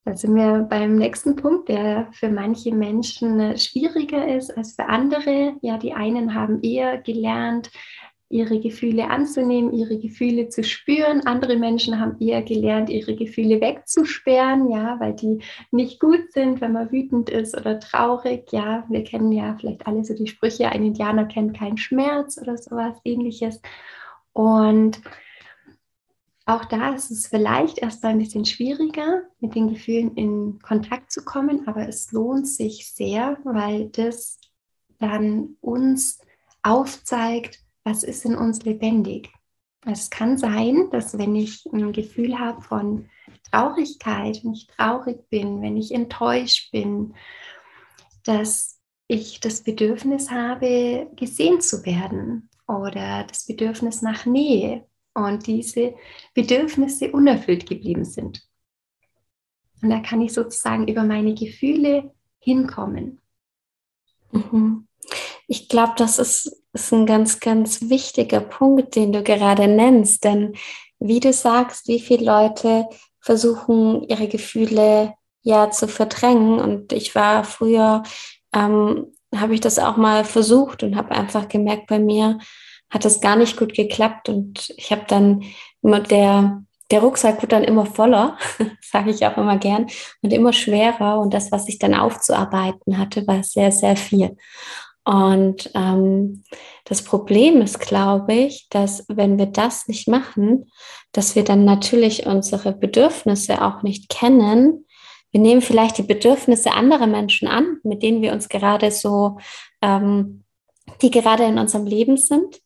Da 0.05 0.17
sind 0.17 0.37
wir 0.37 0.61
beim 0.61 0.97
nächsten 0.97 1.37
Punkt, 1.37 1.69
der 1.69 2.09
für 2.13 2.31
manche 2.31 2.75
Menschen 2.75 3.59
schwieriger 3.59 4.27
ist 4.27 4.57
als 4.57 4.75
für 4.75 4.87
andere. 4.87 5.57
Ja, 5.61 5.77
die 5.77 5.93
einen 5.93 6.35
haben 6.35 6.63
eher 6.63 6.97
gelernt, 6.97 7.71
ihre 8.31 8.61
Gefühle 8.61 9.09
anzunehmen, 9.09 9.73
ihre 9.73 9.99
Gefühle 9.99 10.49
zu 10.49 10.63
spüren. 10.63 11.27
Andere 11.27 11.57
Menschen 11.57 11.99
haben 11.99 12.21
eher 12.21 12.43
gelernt, 12.43 12.91
ihre 12.91 13.17
Gefühle 13.17 13.61
wegzusperren, 13.61 14.71
ja, 14.71 15.01
weil 15.01 15.15
die 15.15 15.39
nicht 15.71 15.99
gut 15.99 16.33
sind, 16.33 16.61
wenn 16.61 16.73
man 16.73 16.93
wütend 16.93 17.31
ist 17.31 17.57
oder 17.57 17.81
traurig. 17.81 18.53
Ja, 18.53 18.85
wir 18.89 19.03
kennen 19.05 19.33
ja 19.33 19.57
vielleicht 19.59 19.87
alle 19.87 20.05
so 20.05 20.15
die 20.15 20.27
Sprüche, 20.27 20.69
ein 20.69 20.85
Indianer 20.85 21.25
kennt 21.25 21.57
keinen 21.57 21.79
Schmerz 21.79 22.39
oder 22.41 22.59
sowas 22.59 22.99
ähnliches. 23.05 23.63
Und 24.35 25.01
auch 26.45 26.65
da 26.67 26.95
ist 26.95 27.11
es 27.11 27.27
vielleicht 27.27 27.79
erst 27.79 28.05
ein 28.05 28.19
bisschen 28.19 28.45
schwieriger, 28.45 29.23
mit 29.41 29.55
den 29.55 29.69
Gefühlen 29.69 30.15
in 30.15 30.59
Kontakt 30.61 31.13
zu 31.13 31.25
kommen, 31.25 31.67
aber 31.67 31.89
es 31.89 32.13
lohnt 32.13 32.49
sich 32.49 32.91
sehr, 32.93 33.39
weil 33.45 33.89
das 33.89 34.39
dann 34.99 35.57
uns 35.61 36.21
aufzeigt, 36.63 37.61
was 37.89 38.03
ist 38.03 38.25
in 38.25 38.37
uns 38.37 38.63
lebendig. 38.65 39.31
Es 39.87 40.11
kann 40.11 40.37
sein, 40.37 40.91
dass 40.91 41.17
wenn 41.17 41.35
ich 41.35 41.65
ein 41.73 41.93
Gefühl 41.93 42.39
habe 42.39 42.61
von 42.61 43.09
Traurigkeit, 43.51 44.41
wenn 44.43 44.53
ich 44.53 44.67
traurig 44.67 45.29
bin, 45.31 45.63
wenn 45.63 45.77
ich 45.77 45.93
enttäuscht 45.93 46.71
bin, 46.71 47.15
dass 48.25 48.79
ich 49.07 49.41
das 49.41 49.63
Bedürfnis 49.63 50.31
habe, 50.31 51.11
gesehen 51.17 51.61
zu 51.61 51.87
werden 51.87 52.51
oder 52.67 53.25
das 53.25 53.47
Bedürfnis 53.47 54.03
nach 54.03 54.27
Nähe 54.27 54.87
und 55.15 55.47
diese 55.47 55.95
Bedürfnisse 56.35 57.11
unerfüllt 57.11 57.67
geblieben 57.67 58.05
sind. 58.05 58.47
Und 59.81 59.91
da 59.91 60.01
kann 60.01 60.21
ich 60.21 60.35
sozusagen 60.35 60.89
über 60.89 61.05
meine 61.05 61.35
Gefühle 61.35 62.13
hinkommen. 62.39 63.21
Mhm. 64.33 64.89
Ich 65.47 65.69
glaube, 65.71 65.95
das 65.97 66.19
ist, 66.19 66.58
ist 66.73 66.93
ein 66.93 67.07
ganz, 67.07 67.41
ganz 67.41 67.89
wichtiger 67.89 68.41
Punkt, 68.41 68.95
den 68.97 69.13
du 69.13 69.23
gerade 69.23 69.69
nennst. 69.69 70.25
Denn 70.25 70.55
wie 70.99 71.21
du 71.21 71.33
sagst, 71.33 71.89
wie 71.89 72.01
viele 72.01 72.25
Leute 72.25 72.87
versuchen, 73.21 74.03
ihre 74.09 74.29
Gefühle 74.29 75.15
ja 75.43 75.71
zu 75.71 75.89
verdrängen. 75.89 76.61
Und 76.61 76.93
ich 76.93 77.15
war 77.15 77.45
früher, 77.45 78.03
ähm, 78.55 79.13
habe 79.35 79.55
ich 79.55 79.61
das 79.61 79.79
auch 79.79 79.97
mal 79.97 80.25
versucht 80.25 80.83
und 80.83 80.97
habe 80.97 81.13
einfach 81.13 81.49
gemerkt, 81.49 81.87
bei 81.89 81.99
mir 81.99 82.39
hat 82.91 83.05
das 83.05 83.21
gar 83.21 83.37
nicht 83.37 83.57
gut 83.57 83.75
geklappt. 83.75 84.29
Und 84.29 84.73
ich 84.77 84.91
habe 84.91 85.05
dann 85.07 85.45
immer 85.83 86.01
der, 86.01 86.63
der 86.91 87.01
Rucksack 87.01 87.43
wird 87.43 87.53
dann 87.53 87.65
immer 87.65 87.87
voller, 87.87 88.39
sage 88.81 89.11
ich 89.11 89.27
auch 89.27 89.37
immer 89.37 89.59
gern, 89.59 89.87
und 90.23 90.33
immer 90.33 90.53
schwerer. 90.53 91.21
Und 91.21 91.35
das, 91.35 91.53
was 91.53 91.69
ich 91.69 91.79
dann 91.79 91.95
aufzuarbeiten 91.95 92.99
hatte, 92.99 93.27
war 93.27 93.43
sehr, 93.43 93.73
sehr 93.73 93.97
viel. 93.97 94.37
Und 95.09 95.71
ähm, 95.75 96.45
das 96.85 97.03
Problem 97.03 97.63
ist, 97.63 97.81
glaube 97.81 98.35
ich, 98.35 98.69
dass 98.69 99.07
wenn 99.09 99.39
wir 99.39 99.47
das 99.47 99.89
nicht 99.89 100.07
machen, 100.07 100.71
dass 101.13 101.35
wir 101.35 101.45
dann 101.45 101.65
natürlich 101.65 102.27
unsere 102.27 102.75
Bedürfnisse 102.75 103.63
auch 103.63 103.83
nicht 103.83 104.11
kennen. 104.11 104.85
Wir 105.31 105.41
nehmen 105.41 105.63
vielleicht 105.63 105.97
die 105.97 106.03
Bedürfnisse 106.03 106.73
anderer 106.73 107.07
Menschen 107.07 107.49
an, 107.49 107.79
mit 107.85 108.03
denen 108.03 108.21
wir 108.21 108.35
uns 108.35 108.51
gerade 108.51 108.91
so, 108.91 109.39
ähm, 109.81 110.45
die 111.01 111.11
gerade 111.11 111.45
in 111.45 111.59
unserem 111.59 111.87
Leben 111.87 112.19
sind, 112.19 112.61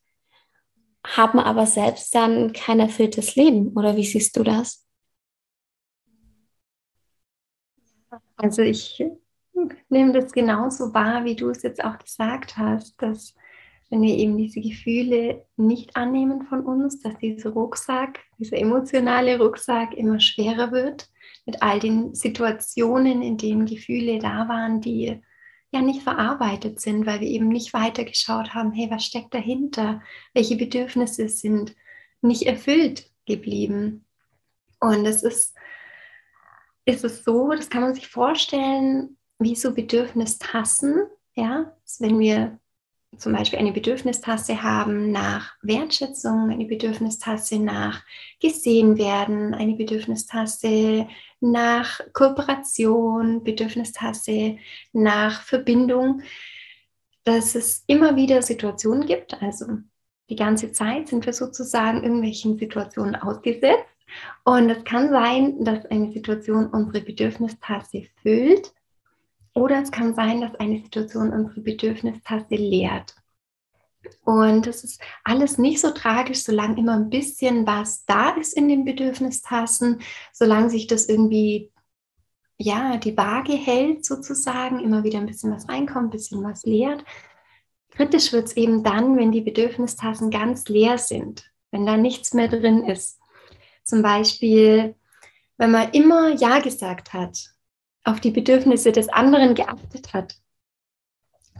haben 1.06 1.38
aber 1.38 1.66
selbst 1.66 2.12
dann 2.12 2.52
kein 2.52 2.80
erfülltes 2.80 3.36
Leben. 3.36 3.68
Oder 3.76 3.96
wie 3.96 4.04
siehst 4.04 4.36
du 4.36 4.42
das? 4.42 4.84
Also 8.36 8.62
ich 8.62 9.00
nehme 9.88 10.12
das 10.12 10.32
genauso 10.32 10.94
wahr, 10.94 11.24
wie 11.24 11.36
du 11.36 11.50
es 11.50 11.62
jetzt 11.62 11.84
auch 11.84 11.98
gesagt 11.98 12.56
hast, 12.56 13.00
dass 13.00 13.34
wenn 13.92 14.02
wir 14.02 14.16
eben 14.16 14.38
diese 14.38 14.60
Gefühle 14.60 15.44
nicht 15.58 15.96
annehmen 15.96 16.46
von 16.46 16.64
uns, 16.64 17.00
dass 17.02 17.18
dieser 17.18 17.50
Rucksack, 17.50 18.20
dieser 18.38 18.56
emotionale 18.56 19.38
Rucksack 19.38 19.92
immer 19.92 20.18
schwerer 20.18 20.72
wird 20.72 21.10
mit 21.44 21.62
all 21.62 21.78
den 21.78 22.14
Situationen, 22.14 23.20
in 23.20 23.36
denen 23.36 23.66
Gefühle 23.66 24.18
da 24.18 24.48
waren, 24.48 24.80
die 24.80 25.20
ja 25.72 25.82
nicht 25.82 26.02
verarbeitet 26.02 26.80
sind, 26.80 27.04
weil 27.04 27.20
wir 27.20 27.28
eben 27.28 27.48
nicht 27.48 27.74
weitergeschaut 27.74 28.54
haben, 28.54 28.72
hey, 28.72 28.90
was 28.90 29.04
steckt 29.04 29.34
dahinter? 29.34 30.00
Welche 30.32 30.56
Bedürfnisse 30.56 31.28
sind 31.28 31.74
nicht 32.22 32.44
erfüllt 32.44 33.10
geblieben? 33.26 34.06
Und 34.80 35.04
es 35.04 35.22
ist, 35.22 35.54
ist 36.86 37.04
es 37.04 37.24
so, 37.24 37.50
das 37.50 37.68
kann 37.68 37.82
man 37.82 37.94
sich 37.94 38.08
vorstellen, 38.08 39.18
wie 39.42 39.54
so 39.54 39.72
Bedürfnistassen, 39.72 41.06
ja, 41.34 41.72
wenn 41.98 42.18
wir 42.18 42.58
zum 43.18 43.32
Beispiel 43.34 43.58
eine 43.58 43.72
Bedürfnistasse 43.72 44.62
haben 44.62 45.12
nach 45.12 45.54
Wertschätzung, 45.62 46.50
eine 46.50 46.64
Bedürfnistasse 46.64 47.58
nach 47.58 48.02
gesehen 48.40 48.96
werden, 48.96 49.54
eine 49.54 49.74
Bedürfnistasse 49.74 51.06
nach 51.40 52.00
Kooperation, 52.14 53.44
Bedürfnistasse 53.44 54.56
nach 54.92 55.42
Verbindung, 55.42 56.22
dass 57.24 57.54
es 57.54 57.84
immer 57.86 58.16
wieder 58.16 58.40
Situationen 58.40 59.06
gibt, 59.06 59.40
also 59.42 59.66
die 60.30 60.36
ganze 60.36 60.72
Zeit 60.72 61.08
sind 61.08 61.26
wir 61.26 61.34
sozusagen 61.34 62.02
irgendwelchen 62.02 62.58
Situationen 62.58 63.16
ausgesetzt. 63.16 63.84
Und 64.44 64.70
es 64.70 64.84
kann 64.84 65.10
sein, 65.10 65.62
dass 65.64 65.84
eine 65.86 66.10
Situation 66.12 66.68
unsere 66.68 67.04
Bedürfnistasse 67.04 68.06
füllt 68.22 68.72
oder 69.54 69.82
es 69.82 69.90
kann 69.90 70.14
sein, 70.14 70.40
dass 70.40 70.54
eine 70.56 70.80
Situation 70.80 71.32
unsere 71.32 71.60
Bedürfnistasse 71.60 72.54
leert. 72.54 73.14
Und 74.24 74.66
es 74.66 74.84
ist 74.84 75.00
alles 75.24 75.58
nicht 75.58 75.80
so 75.80 75.90
tragisch, 75.90 76.42
solange 76.42 76.78
immer 76.78 76.94
ein 76.94 77.10
bisschen 77.10 77.66
was 77.66 78.04
da 78.04 78.30
ist 78.30 78.54
in 78.54 78.68
den 78.68 78.84
Bedürfnistassen, 78.84 80.00
solange 80.32 80.70
sich 80.70 80.86
das 80.86 81.08
irgendwie, 81.08 81.70
ja, 82.56 82.96
die 82.96 83.16
Waage 83.16 83.52
hält 83.52 84.04
sozusagen, 84.04 84.80
immer 84.80 85.04
wieder 85.04 85.18
ein 85.18 85.26
bisschen 85.26 85.52
was 85.52 85.68
reinkommt, 85.68 86.08
ein 86.08 86.10
bisschen 86.10 86.42
was 86.42 86.64
leert. 86.64 87.04
Kritisch 87.90 88.32
wird 88.32 88.46
es 88.46 88.56
eben 88.56 88.82
dann, 88.82 89.16
wenn 89.16 89.32
die 89.32 89.42
Bedürfnistassen 89.42 90.30
ganz 90.30 90.66
leer 90.68 90.98
sind, 90.98 91.50
wenn 91.70 91.86
da 91.86 91.96
nichts 91.96 92.32
mehr 92.32 92.48
drin 92.48 92.84
ist. 92.84 93.20
Zum 93.84 94.02
Beispiel, 94.02 94.96
wenn 95.58 95.70
man 95.70 95.90
immer 95.90 96.30
Ja 96.30 96.60
gesagt 96.60 97.12
hat 97.12 97.51
auf 98.04 98.20
die 98.20 98.30
Bedürfnisse 98.30 98.92
des 98.92 99.08
anderen 99.08 99.54
geachtet 99.54 100.12
hat. 100.12 100.36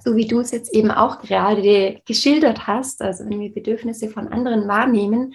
So 0.05 0.17
wie 0.17 0.27
du 0.27 0.41
es 0.41 0.51
jetzt 0.51 0.75
eben 0.75 0.91
auch 0.91 1.21
gerade 1.21 2.01
geschildert 2.07 2.67
hast, 2.67 3.03
also 3.03 3.25
wenn 3.25 3.41
wir 3.41 3.53
Bedürfnisse 3.53 4.09
von 4.09 4.29
anderen 4.29 4.67
wahrnehmen, 4.67 5.35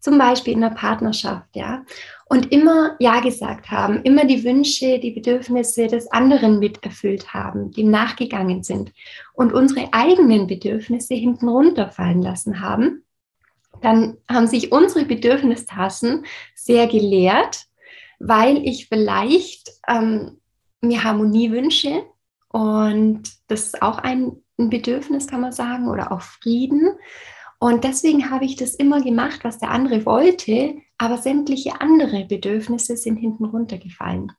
zum 0.00 0.18
Beispiel 0.18 0.54
in 0.54 0.60
der 0.60 0.70
Partnerschaft, 0.70 1.48
ja, 1.54 1.84
und 2.26 2.52
immer 2.52 2.96
Ja 2.98 3.20
gesagt 3.20 3.70
haben, 3.70 4.02
immer 4.02 4.24
die 4.24 4.44
Wünsche, 4.44 4.98
die 4.98 5.10
Bedürfnisse 5.10 5.88
des 5.88 6.10
anderen 6.12 6.58
mit 6.58 6.82
erfüllt 6.84 7.34
haben, 7.34 7.72
dem 7.72 7.90
nachgegangen 7.90 8.62
sind 8.62 8.92
und 9.34 9.52
unsere 9.52 9.92
eigenen 9.92 10.46
Bedürfnisse 10.46 11.14
hinten 11.14 11.48
runterfallen 11.48 12.22
lassen 12.22 12.60
haben, 12.60 13.04
dann 13.82 14.16
haben 14.30 14.46
sich 14.46 14.72
unsere 14.72 15.04
Bedürfnistassen 15.04 16.24
sehr 16.54 16.86
geleert, 16.86 17.66
weil 18.18 18.58
ich 18.66 18.88
vielleicht 18.88 19.70
ähm, 19.88 20.38
mir 20.80 21.04
Harmonie 21.04 21.50
wünsche. 21.50 22.04
Und 22.48 23.22
das 23.48 23.66
ist 23.66 23.82
auch 23.82 23.98
ein, 23.98 24.42
ein 24.58 24.70
Bedürfnis, 24.70 25.26
kann 25.26 25.40
man 25.40 25.52
sagen, 25.52 25.88
oder 25.88 26.12
auch 26.12 26.22
Frieden. 26.22 26.90
Und 27.58 27.84
deswegen 27.84 28.30
habe 28.30 28.44
ich 28.44 28.56
das 28.56 28.74
immer 28.74 29.00
gemacht, 29.00 29.40
was 29.42 29.58
der 29.58 29.70
andere 29.70 30.04
wollte, 30.04 30.76
aber 30.98 31.18
sämtliche 31.18 31.80
andere 31.80 32.24
Bedürfnisse 32.24 32.96
sind 32.96 33.16
hinten 33.16 33.46
runtergefallen. 33.46 34.32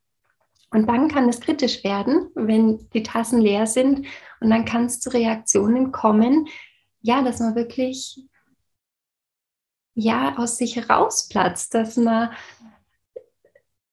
Und 0.69 0.87
dann 0.87 1.07
kann 1.07 1.29
es 1.29 1.39
kritisch 1.39 1.83
werden, 1.83 2.29
wenn 2.35 2.89
die 2.93 3.03
Tassen 3.03 3.41
leer 3.41 3.67
sind. 3.67 4.05
Und 4.39 4.49
dann 4.49 4.65
kann 4.65 4.85
es 4.85 4.99
zu 4.99 5.09
Reaktionen 5.09 5.91
kommen, 5.91 6.47
ja, 7.01 7.21
dass 7.23 7.39
man 7.39 7.55
wirklich 7.55 8.27
ja 9.93 10.37
aus 10.37 10.57
sich 10.57 10.75
herausplatzt, 10.75 11.73
dass 11.73 11.97
man 11.97 12.31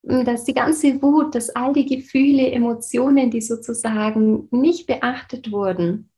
dass 0.07 0.45
die 0.45 0.55
ganze 0.55 1.01
Wut, 1.03 1.35
dass 1.35 1.51
all 1.51 1.73
die 1.73 1.87
Gefühle, 1.87 2.51
Emotionen, 2.51 3.31
die 3.31 3.41
sozusagen 3.41 4.49
nicht 4.51 4.87
beachtet 4.87 5.51
wurden, 5.51 6.11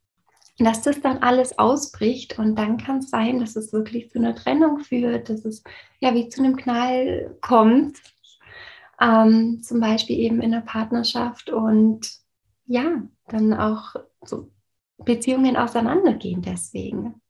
dass 0.59 0.83
das 0.83 1.01
dann 1.01 1.19
alles 1.19 1.59
ausbricht 1.59 2.39
und 2.39 2.57
dann 2.57 2.79
kann 2.79 2.99
es 2.99 3.11
sein, 3.11 3.41
dass 3.41 3.57
es 3.57 3.73
wirklich 3.73 4.11
zu 4.11 4.19
einer 4.19 4.35
Trennung 4.35 4.81
führt, 4.81 5.29
dass 5.29 5.45
es 5.45 5.63
ja 6.01 6.15
wie 6.15 6.29
zu 6.29 6.43
einem 6.43 6.57
Knall 6.57 7.37
kommt, 7.43 7.99
ähm, 9.01 9.63
zum 9.63 9.81
Beispiel 9.81 10.19
eben 10.19 10.41
in 10.41 10.53
der 10.53 10.61
Partnerschaft 10.61 11.51
und 11.51 12.11
ja, 12.67 13.03
dann 13.29 13.53
auch 13.53 13.95
so 14.25 14.51
Beziehungen 14.99 15.57
auseinandergehen 15.57 16.43
deswegen. 16.43 17.21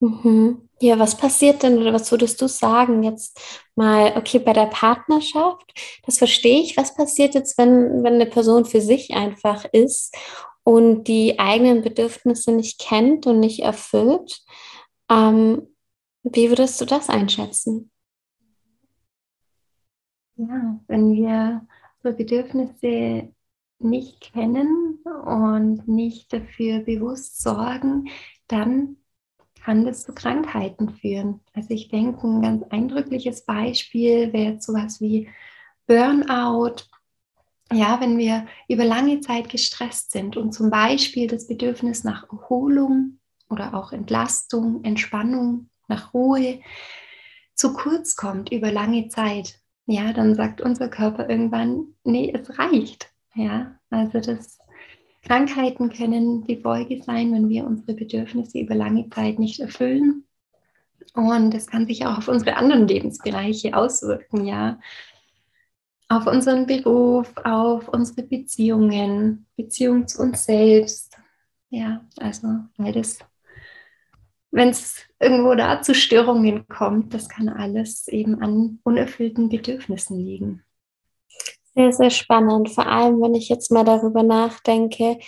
Mhm. 0.00 0.68
Ja, 0.80 0.98
was 0.98 1.16
passiert 1.16 1.62
denn 1.62 1.78
oder 1.78 1.92
was 1.92 2.10
würdest 2.10 2.40
du 2.40 2.48
sagen 2.48 3.02
jetzt 3.02 3.38
mal, 3.74 4.16
okay, 4.16 4.38
bei 4.38 4.54
der 4.54 4.66
Partnerschaft, 4.66 5.72
das 6.06 6.16
verstehe 6.16 6.62
ich, 6.62 6.76
was 6.78 6.94
passiert 6.94 7.34
jetzt, 7.34 7.58
wenn, 7.58 8.02
wenn 8.02 8.14
eine 8.14 8.26
Person 8.26 8.64
für 8.64 8.80
sich 8.80 9.12
einfach 9.14 9.66
ist 9.72 10.16
und 10.64 11.04
die 11.04 11.38
eigenen 11.38 11.82
Bedürfnisse 11.82 12.52
nicht 12.52 12.80
kennt 12.80 13.26
und 13.26 13.40
nicht 13.40 13.60
erfüllt? 13.60 14.42
Ähm, 15.10 15.68
wie 16.22 16.48
würdest 16.48 16.80
du 16.80 16.86
das 16.86 17.10
einschätzen? 17.10 17.90
Ja, 20.36 20.80
wenn 20.86 21.12
wir 21.12 21.66
so 22.02 22.12
Bedürfnisse 22.12 23.34
nicht 23.78 24.32
kennen 24.32 24.98
und 25.04 25.86
nicht 25.86 26.32
dafür 26.32 26.80
bewusst 26.80 27.42
sorgen, 27.42 28.08
dann 28.48 28.96
kann 29.64 29.84
das 29.84 30.04
zu 30.04 30.12
Krankheiten 30.12 30.90
führen. 30.90 31.40
Also 31.54 31.70
ich 31.70 31.88
denke, 31.88 32.26
ein 32.26 32.42
ganz 32.42 32.64
eindrückliches 32.70 33.44
Beispiel 33.44 34.32
wäre 34.32 34.52
jetzt 34.52 34.66
sowas 34.66 35.00
wie 35.00 35.28
Burnout. 35.86 36.84
Ja, 37.72 38.00
wenn 38.00 38.18
wir 38.18 38.46
über 38.68 38.84
lange 38.84 39.20
Zeit 39.20 39.48
gestresst 39.48 40.10
sind 40.10 40.36
und 40.36 40.52
zum 40.52 40.70
Beispiel 40.70 41.28
das 41.28 41.46
Bedürfnis 41.46 42.02
nach 42.04 42.30
Erholung 42.30 43.18
oder 43.48 43.74
auch 43.74 43.92
Entlastung, 43.92 44.82
Entspannung, 44.84 45.68
nach 45.88 46.14
Ruhe 46.14 46.60
zu 47.54 47.74
kurz 47.74 48.16
kommt 48.16 48.50
über 48.50 48.72
lange 48.72 49.08
Zeit, 49.08 49.60
ja, 49.86 50.12
dann 50.12 50.34
sagt 50.34 50.60
unser 50.60 50.88
Körper 50.88 51.28
irgendwann, 51.28 51.94
nee, 52.04 52.32
es 52.32 52.58
reicht. 52.58 53.12
Ja, 53.34 53.78
also 53.90 54.20
das 54.20 54.59
Krankheiten 55.22 55.90
können 55.90 56.44
die 56.44 56.60
Folge 56.60 57.02
sein, 57.02 57.32
wenn 57.32 57.48
wir 57.48 57.64
unsere 57.64 57.94
Bedürfnisse 57.94 58.58
über 58.58 58.74
lange 58.74 59.08
Zeit 59.10 59.38
nicht 59.38 59.60
erfüllen. 59.60 60.24
Und 61.14 61.54
es 61.54 61.66
kann 61.66 61.86
sich 61.86 62.06
auch 62.06 62.18
auf 62.18 62.28
unsere 62.28 62.56
anderen 62.56 62.86
Lebensbereiche 62.86 63.76
auswirken, 63.76 64.44
ja. 64.46 64.78
Auf 66.08 66.26
unseren 66.26 66.66
Beruf, 66.66 67.32
auf 67.44 67.88
unsere 67.88 68.22
Beziehungen, 68.22 69.46
Beziehung 69.56 70.08
zu 70.08 70.22
uns 70.22 70.44
selbst. 70.44 71.16
Ja, 71.68 72.04
also 72.18 72.48
beides. 72.76 73.20
Wenn 74.50 74.70
es 74.70 75.06
irgendwo 75.20 75.54
da 75.54 75.80
zu 75.82 75.94
Störungen 75.94 76.66
kommt, 76.66 77.14
das 77.14 77.28
kann 77.28 77.48
alles 77.48 78.08
eben 78.08 78.42
an 78.42 78.80
unerfüllten 78.82 79.48
Bedürfnissen 79.48 80.18
liegen. 80.18 80.64
Sehr, 81.80 81.92
sehr 81.94 82.10
spannend. 82.10 82.68
Vor 82.68 82.86
allem, 82.86 83.22
wenn 83.22 83.34
ich 83.34 83.48
jetzt 83.48 83.70
mal 83.70 83.84
darüber 83.84 84.22
nachdenke, 84.22 85.18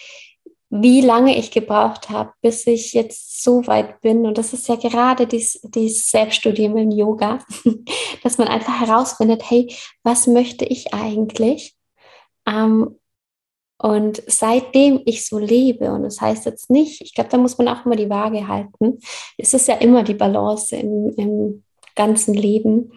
wie 0.69 1.01
lange 1.01 1.39
ich 1.39 1.51
gebraucht 1.51 2.11
habe, 2.11 2.33
bis 2.43 2.67
ich 2.67 2.93
jetzt 2.93 3.43
so 3.43 3.67
weit 3.67 4.03
bin. 4.03 4.27
Und 4.27 4.37
das 4.37 4.53
ist 4.53 4.69
ja 4.69 4.77
gerade 4.77 5.27
dieses 5.27 5.63
dies 5.63 6.11
Selbststudium 6.11 6.77
im 6.77 6.91
Yoga, 6.91 7.39
dass 8.23 8.37
man 8.37 8.49
einfach 8.49 8.81
herausfindet, 8.81 9.49
hey, 9.49 9.75
was 10.03 10.27
möchte 10.27 10.67
ich 10.67 10.93
eigentlich? 10.93 11.75
Ähm, 12.47 12.99
und 13.79 14.23
seitdem 14.27 15.01
ich 15.07 15.27
so 15.27 15.39
lebe, 15.39 15.91
und 15.91 16.03
das 16.03 16.21
heißt 16.21 16.45
jetzt 16.45 16.69
nicht, 16.69 17.01
ich 17.01 17.15
glaube, 17.15 17.31
da 17.31 17.39
muss 17.39 17.57
man 17.57 17.69
auch 17.69 17.87
immer 17.87 17.97
die 17.97 18.11
Waage 18.11 18.47
halten. 18.47 18.99
Es 19.39 19.55
ist 19.55 19.69
ja 19.69 19.77
immer 19.77 20.03
die 20.03 20.15
Balance 20.15 20.77
im, 20.77 21.15
im 21.17 21.65
ganzen 21.95 22.35
Leben. 22.35 22.93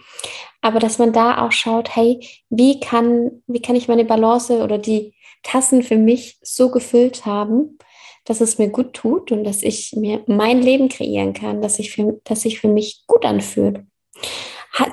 Aber 0.62 0.80
dass 0.80 0.98
man 0.98 1.14
da 1.14 1.46
auch 1.46 1.52
schaut, 1.52 1.96
hey, 1.96 2.20
wie 2.50 2.80
kann, 2.80 3.44
wie 3.48 3.62
kann 3.62 3.75
ich 3.75 3.88
meine 3.88 4.06
Balance 4.06 4.64
oder 4.64 4.78
die 4.78 5.14
Tassen 5.44 5.84
für 5.84 5.98
mich 5.98 6.40
so 6.42 6.72
gefüllt 6.72 7.25
haben, 7.25 7.78
dass 8.25 8.42
es 8.42 8.58
mir 8.58 8.70
gut 8.70 8.94
tut 8.94 9.32
und 9.32 9.44
dass 9.44 9.62
ich 9.62 9.94
mir 9.96 10.24
mein 10.25 10.62
Leben 10.62 10.90
kreieren 10.90 11.34
kann, 11.34 11.62
dass 11.62 11.78
ich 11.78 11.92
für, 11.92 12.20
dass 12.24 12.42
sich 12.42 12.60
für 12.60 12.68
mich 12.68 13.04
gut 13.08 13.24
anfühlt. 13.25 13.82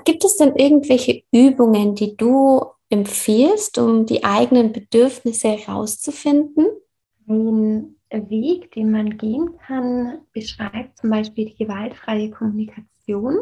Gibt 0.04 0.24
es 0.24 0.36
denn 0.36 0.54
irgendwelche 0.54 1.22
Übungen, 1.32 1.94
die 1.94 2.16
du 2.16 2.62
empfiehlst, 2.90 3.78
um 3.78 4.06
die 4.06 4.22
eigenen 4.22 4.72
Bedürfnisse 4.72 5.48
herauszufinden? 5.48 6.66
Ein 7.26 7.96
Weg, 8.10 8.72
den 8.72 8.90
man 8.90 9.16
gehen 9.16 9.56
kann, 9.66 10.20
beschreibt 10.32 10.98
zum 10.98 11.10
Beispiel 11.10 11.46
die 11.46 11.64
gewaltfreie 11.64 12.30
Kommunikation, 12.30 13.38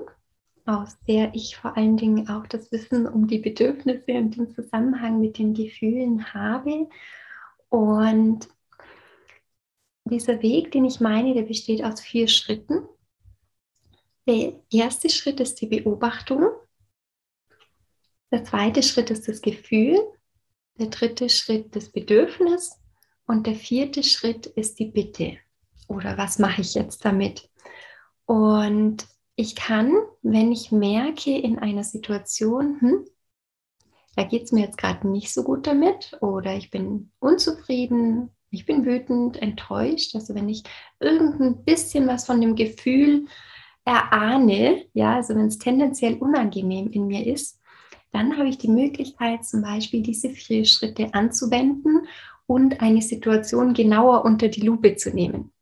aus 0.66 0.96
der 1.06 1.34
ich 1.34 1.56
vor 1.56 1.76
allen 1.76 1.96
Dingen 1.96 2.28
auch 2.28 2.46
das 2.46 2.70
Wissen 2.72 3.06
um 3.06 3.26
die 3.26 3.38
Bedürfnisse 3.38 4.12
und 4.12 4.36
den 4.36 4.50
Zusammenhang 4.50 5.20
mit 5.20 5.38
den 5.38 5.54
Gefühlen 5.54 6.32
habe. 6.32 6.88
Und 7.68 8.48
dieser 10.04 10.42
Weg, 10.42 10.72
den 10.72 10.84
ich 10.84 11.00
meine, 11.00 11.34
der 11.34 11.42
besteht 11.42 11.84
aus 11.84 12.00
vier 12.00 12.28
Schritten. 12.28 12.86
Der 14.26 14.54
erste 14.72 15.08
Schritt 15.08 15.40
ist 15.40 15.60
die 15.60 15.66
Beobachtung. 15.66 16.50
Der 18.30 18.44
zweite 18.44 18.82
Schritt 18.82 19.10
ist 19.10 19.28
das 19.28 19.40
Gefühl. 19.40 19.98
Der 20.78 20.88
dritte 20.88 21.28
Schritt 21.28 21.74
das 21.74 21.90
Bedürfnis. 21.90 22.78
Und 23.26 23.46
der 23.46 23.54
vierte 23.54 24.02
Schritt 24.02 24.46
ist 24.46 24.78
die 24.78 24.86
Bitte. 24.86 25.38
Oder 25.88 26.16
was 26.18 26.38
mache 26.38 26.60
ich 26.60 26.74
jetzt 26.74 27.04
damit? 27.04 27.48
Und 28.26 29.06
ich 29.34 29.56
kann, 29.56 29.92
wenn 30.22 30.52
ich 30.52 30.72
merke 30.72 31.36
in 31.36 31.58
einer 31.58 31.84
Situation, 31.84 32.80
hm, 32.80 33.04
da 34.16 34.24
geht 34.24 34.44
es 34.44 34.52
mir 34.52 34.64
jetzt 34.64 34.78
gerade 34.78 35.08
nicht 35.08 35.32
so 35.32 35.44
gut 35.44 35.66
damit 35.66 36.18
oder 36.20 36.54
ich 36.56 36.70
bin 36.70 37.10
unzufrieden, 37.20 38.30
ich 38.50 38.66
bin 38.66 38.84
wütend, 38.84 39.40
enttäuscht. 39.40 40.14
Also 40.14 40.34
wenn 40.34 40.48
ich 40.48 40.64
irgendein 40.98 41.64
bisschen 41.64 42.06
was 42.06 42.26
von 42.26 42.40
dem 42.40 42.56
Gefühl 42.56 43.26
erahne, 43.84 44.84
ja, 44.92 45.16
also 45.16 45.34
wenn 45.34 45.46
es 45.46 45.58
tendenziell 45.58 46.14
unangenehm 46.14 46.90
in 46.90 47.06
mir 47.06 47.26
ist, 47.26 47.60
dann 48.12 48.36
habe 48.36 48.48
ich 48.48 48.58
die 48.58 48.68
Möglichkeit, 48.68 49.44
zum 49.44 49.62
Beispiel 49.62 50.02
diese 50.02 50.30
vier 50.30 50.64
Schritte 50.64 51.14
anzuwenden 51.14 52.06
und 52.46 52.80
eine 52.80 53.02
Situation 53.02 53.72
genauer 53.74 54.24
unter 54.24 54.48
die 54.48 54.62
Lupe 54.62 54.96
zu 54.96 55.10
nehmen. 55.10 55.52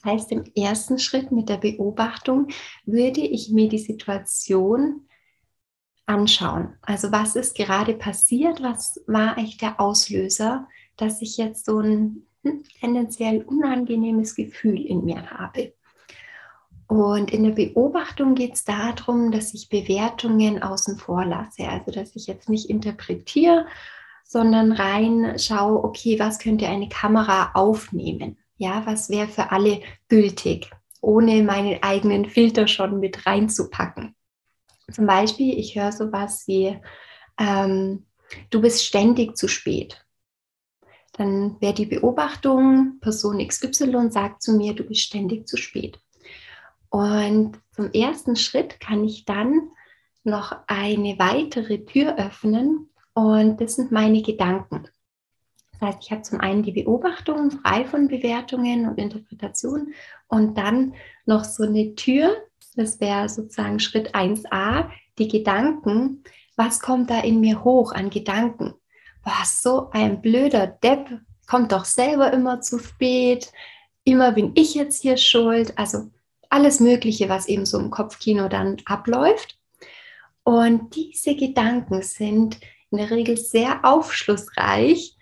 Das 0.00 0.12
heißt, 0.12 0.32
im 0.32 0.44
ersten 0.54 0.98
Schritt 0.98 1.32
mit 1.32 1.48
der 1.48 1.58
Beobachtung 1.58 2.48
würde 2.84 3.20
ich 3.20 3.50
mir 3.50 3.68
die 3.68 3.78
Situation 3.78 5.08
anschauen. 6.06 6.74
Also 6.82 7.12
was 7.12 7.36
ist 7.36 7.54
gerade 7.54 7.94
passiert? 7.94 8.62
Was 8.62 9.02
war 9.06 9.36
eigentlich 9.36 9.58
der 9.58 9.80
Auslöser 9.80 10.66
dass 10.96 11.22
ich 11.22 11.36
jetzt 11.36 11.66
so 11.66 11.80
ein 11.80 12.26
hm, 12.42 12.64
tendenziell 12.80 13.42
unangenehmes 13.42 14.34
Gefühl 14.34 14.80
in 14.84 15.04
mir 15.04 15.30
habe. 15.30 15.74
Und 16.86 17.30
in 17.32 17.44
der 17.44 17.52
Beobachtung 17.52 18.34
geht 18.34 18.54
es 18.54 18.64
darum, 18.64 19.30
dass 19.30 19.54
ich 19.54 19.70
Bewertungen 19.70 20.62
außen 20.62 20.98
vor 20.98 21.24
lasse. 21.24 21.66
Also 21.68 21.90
dass 21.90 22.14
ich 22.16 22.26
jetzt 22.26 22.48
nicht 22.48 22.68
interpretiere, 22.68 23.66
sondern 24.24 24.72
rein 24.72 25.38
schaue, 25.38 25.82
okay, 25.84 26.18
was 26.18 26.38
könnte 26.38 26.68
eine 26.68 26.88
Kamera 26.88 27.52
aufnehmen? 27.54 28.36
Ja, 28.62 28.86
was 28.86 29.10
wäre 29.10 29.26
für 29.26 29.50
alle 29.50 29.80
gültig, 30.06 30.70
ohne 31.00 31.42
meine 31.42 31.82
eigenen 31.82 32.26
Filter 32.26 32.68
schon 32.68 33.00
mit 33.00 33.26
reinzupacken. 33.26 34.14
Zum 34.88 35.04
Beispiel, 35.04 35.58
ich 35.58 35.74
höre 35.74 35.90
sowas 35.90 36.44
wie, 36.46 36.78
ähm, 37.40 38.06
du 38.50 38.60
bist 38.60 38.84
ständig 38.84 39.36
zu 39.36 39.48
spät. 39.48 40.06
Dann 41.14 41.60
wäre 41.60 41.74
die 41.74 41.86
Beobachtung, 41.86 43.00
Person 43.00 43.44
XY 43.44 44.12
sagt 44.12 44.44
zu 44.44 44.52
mir, 44.52 44.74
du 44.74 44.84
bist 44.84 45.00
ständig 45.00 45.48
zu 45.48 45.56
spät. 45.56 45.98
Und 46.88 47.58
zum 47.72 47.90
ersten 47.90 48.36
Schritt 48.36 48.78
kann 48.78 49.02
ich 49.02 49.24
dann 49.24 49.70
noch 50.22 50.56
eine 50.68 51.18
weitere 51.18 51.84
Tür 51.84 52.16
öffnen 52.16 52.90
und 53.12 53.60
das 53.60 53.74
sind 53.74 53.90
meine 53.90 54.22
Gedanken. 54.22 54.86
Das 55.82 55.96
heißt, 55.96 56.04
ich 56.04 56.12
habe 56.12 56.22
zum 56.22 56.40
einen 56.40 56.62
die 56.62 56.72
Beobachtung 56.72 57.50
frei 57.50 57.84
von 57.84 58.08
Bewertungen 58.08 58.88
und 58.88 58.98
Interpretationen 58.98 59.94
und 60.28 60.56
dann 60.56 60.94
noch 61.26 61.44
so 61.44 61.64
eine 61.64 61.94
Tür, 61.94 62.36
das 62.76 63.00
wäre 63.00 63.28
sozusagen 63.28 63.80
Schritt 63.80 64.14
1a, 64.14 64.88
die 65.18 65.28
Gedanken. 65.28 66.22
Was 66.56 66.80
kommt 66.80 67.10
da 67.10 67.20
in 67.20 67.40
mir 67.40 67.64
hoch 67.64 67.92
an 67.92 68.10
Gedanken? 68.10 68.74
boah, 69.24 69.44
so 69.44 69.90
ein 69.92 70.20
blöder 70.20 70.66
Depp, 70.66 71.20
kommt 71.46 71.72
doch 71.72 71.84
selber 71.84 72.32
immer 72.32 72.60
zu 72.60 72.78
spät, 72.78 73.52
immer 74.04 74.32
bin 74.32 74.52
ich 74.54 74.74
jetzt 74.74 75.02
hier 75.02 75.16
schuld. 75.16 75.78
Also 75.78 76.10
alles 76.50 76.80
Mögliche, 76.80 77.28
was 77.28 77.48
eben 77.48 77.66
so 77.66 77.78
im 77.78 77.90
Kopfkino 77.90 78.48
dann 78.48 78.78
abläuft. 78.84 79.58
Und 80.44 80.96
diese 80.96 81.36
Gedanken 81.36 82.02
sind 82.02 82.58
in 82.90 82.98
der 82.98 83.10
Regel 83.10 83.36
sehr 83.36 83.84
aufschlussreich, 83.84 85.16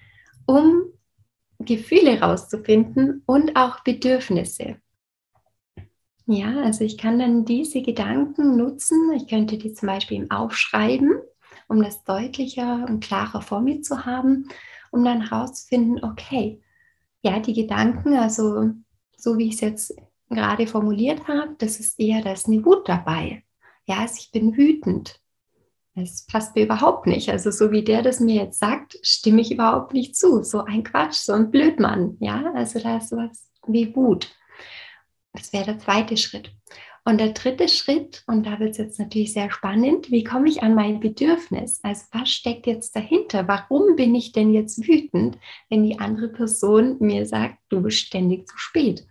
um 0.50 0.82
Gefühle 1.58 2.18
herauszufinden 2.18 3.22
und 3.26 3.56
auch 3.56 3.80
Bedürfnisse. 3.80 4.76
Ja, 6.26 6.62
also 6.62 6.84
ich 6.84 6.96
kann 6.96 7.18
dann 7.18 7.44
diese 7.44 7.82
Gedanken 7.82 8.56
nutzen. 8.56 9.12
Ich 9.16 9.26
könnte 9.28 9.58
die 9.58 9.72
zum 9.72 9.88
Beispiel 9.88 10.26
Aufschreiben 10.30 11.20
um 11.70 11.82
das 11.82 12.02
deutlicher 12.02 12.84
und 12.88 13.02
klarer 13.02 13.42
vor 13.42 13.60
mir 13.60 13.80
zu 13.80 14.04
haben, 14.04 14.48
um 14.90 15.04
dann 15.04 15.28
herauszufinden, 15.28 16.02
okay, 16.02 16.60
ja, 17.22 17.38
die 17.38 17.54
Gedanken, 17.54 18.14
also 18.14 18.70
so 19.16 19.38
wie 19.38 19.48
ich 19.48 19.54
es 19.54 19.60
jetzt 19.60 19.94
gerade 20.28 20.66
formuliert 20.66 21.28
habe, 21.28 21.54
das 21.58 21.78
ist 21.78 22.00
eher, 22.00 22.22
da 22.22 22.32
ist 22.32 22.48
eine 22.48 22.64
Wut 22.64 22.88
dabei. 22.88 23.44
Ja, 23.86 23.98
also 23.98 24.16
ich 24.18 24.32
bin 24.32 24.56
wütend. 24.56 25.19
Das 26.00 26.26
passt 26.26 26.54
mir 26.54 26.64
überhaupt 26.64 27.06
nicht. 27.06 27.28
Also 27.30 27.50
so 27.50 27.70
wie 27.70 27.84
der 27.84 28.02
das 28.02 28.20
mir 28.20 28.44
jetzt 28.44 28.58
sagt, 28.58 28.98
stimme 29.02 29.40
ich 29.40 29.52
überhaupt 29.52 29.92
nicht 29.92 30.16
zu. 30.16 30.42
So 30.42 30.64
ein 30.64 30.84
Quatsch, 30.84 31.14
so 31.14 31.32
ein 31.32 31.50
Blödmann. 31.50 32.16
Ja, 32.20 32.52
also 32.54 32.78
da 32.78 32.98
ist 32.98 33.10
sowas 33.10 33.48
wie 33.66 33.94
Wut. 33.94 34.34
Das 35.32 35.52
wäre 35.52 35.66
der 35.66 35.78
zweite 35.78 36.16
Schritt. 36.16 36.52
Und 37.04 37.18
der 37.18 37.30
dritte 37.30 37.68
Schritt, 37.68 38.22
und 38.26 38.46
da 38.46 38.60
wird 38.60 38.72
es 38.72 38.78
jetzt 38.78 38.98
natürlich 38.98 39.32
sehr 39.32 39.50
spannend, 39.50 40.10
wie 40.10 40.22
komme 40.22 40.48
ich 40.48 40.62
an 40.62 40.74
mein 40.74 41.00
Bedürfnis? 41.00 41.80
Also 41.82 42.04
was 42.12 42.28
steckt 42.28 42.66
jetzt 42.66 42.94
dahinter? 42.94 43.48
Warum 43.48 43.96
bin 43.96 44.14
ich 44.14 44.32
denn 44.32 44.52
jetzt 44.52 44.86
wütend, 44.86 45.38
wenn 45.70 45.82
die 45.82 45.98
andere 45.98 46.28
Person 46.28 46.96
mir 47.00 47.24
sagt, 47.24 47.56
du 47.70 47.80
bist 47.80 47.98
ständig 47.98 48.46
zu 48.46 48.58
spät? 48.58 49.06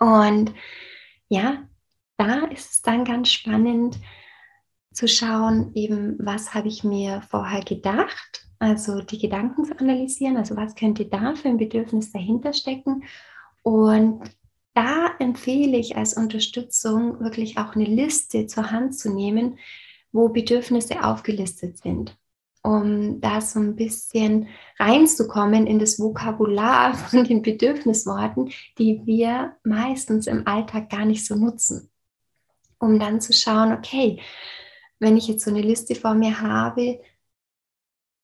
Und 0.00 0.52
ja, 1.28 1.62
da 2.16 2.46
ist 2.46 2.72
es 2.72 2.82
dann 2.82 3.04
ganz 3.04 3.30
spannend 3.30 3.96
zu 4.92 5.08
schauen, 5.08 5.72
eben, 5.74 6.16
was 6.18 6.54
habe 6.54 6.68
ich 6.68 6.84
mir 6.84 7.22
vorher 7.30 7.62
gedacht? 7.62 8.46
Also 8.58 9.00
die 9.00 9.18
Gedanken 9.18 9.64
zu 9.64 9.78
analysieren, 9.78 10.36
also 10.36 10.56
was 10.56 10.74
könnte 10.74 11.06
da 11.06 11.34
für 11.34 11.48
ein 11.48 11.56
Bedürfnis 11.56 12.12
dahinter 12.12 12.52
stecken? 12.52 13.04
Und 13.62 14.22
da 14.74 15.10
empfehle 15.18 15.78
ich 15.78 15.96
als 15.96 16.14
Unterstützung 16.14 17.20
wirklich 17.20 17.58
auch 17.58 17.74
eine 17.74 17.84
Liste 17.84 18.46
zur 18.46 18.70
Hand 18.70 18.96
zu 18.96 19.12
nehmen, 19.14 19.58
wo 20.12 20.28
Bedürfnisse 20.28 21.04
aufgelistet 21.04 21.78
sind. 21.78 22.16
um 22.62 23.20
da 23.20 23.40
so 23.40 23.58
ein 23.58 23.76
bisschen 23.76 24.48
reinzukommen 24.78 25.66
in 25.66 25.78
das 25.78 25.98
Vokabular 25.98 26.94
von 27.08 27.24
den 27.24 27.42
Bedürfnisworten, 27.42 28.50
die 28.78 29.00
wir 29.06 29.56
meistens 29.64 30.26
im 30.26 30.46
Alltag 30.46 30.90
gar 30.90 31.06
nicht 31.06 31.26
so 31.26 31.36
nutzen. 31.36 31.90
Um 32.78 32.98
dann 32.98 33.20
zu 33.20 33.32
schauen, 33.32 33.72
okay, 33.72 34.20
wenn 35.00 35.16
ich 35.16 35.26
jetzt 35.28 35.44
so 35.44 35.50
eine 35.50 35.62
Liste 35.62 35.94
vor 35.94 36.14
mir 36.14 36.40
habe, 36.40 37.00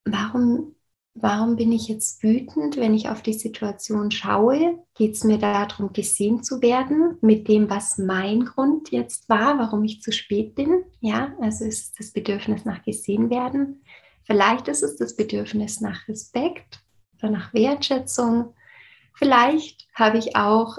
warum, 0.05 0.75
warum 1.15 1.55
bin 1.55 1.71
ich 1.71 1.87
jetzt 1.87 2.23
wütend, 2.23 2.77
wenn 2.77 2.93
ich 2.93 3.09
auf 3.09 3.21
die 3.21 3.33
Situation 3.33 4.11
schaue? 4.11 4.83
Geht 4.95 5.15
es 5.15 5.23
mir 5.23 5.37
darum, 5.39 5.91
gesehen 5.91 6.43
zu 6.43 6.61
werden 6.61 7.17
mit 7.21 7.47
dem, 7.47 7.69
was 7.69 7.97
mein 7.97 8.45
Grund 8.45 8.91
jetzt 8.91 9.27
war, 9.27 9.57
warum 9.59 9.83
ich 9.83 10.01
zu 10.01 10.11
spät 10.11 10.55
bin? 10.55 10.83
Ja, 11.01 11.35
also 11.41 11.65
ist 11.65 11.99
das 11.99 12.11
Bedürfnis 12.11 12.63
nach 12.63 12.83
gesehen 12.83 13.29
werden. 13.29 13.83
Vielleicht 14.23 14.67
ist 14.67 14.83
es 14.83 14.97
das 14.97 15.15
Bedürfnis 15.15 15.81
nach 15.81 16.07
Respekt 16.07 16.81
oder 17.17 17.31
nach 17.31 17.53
Wertschätzung. 17.53 18.53
Vielleicht 19.13 19.87
habe 19.95 20.19
ich 20.19 20.35
auch 20.35 20.77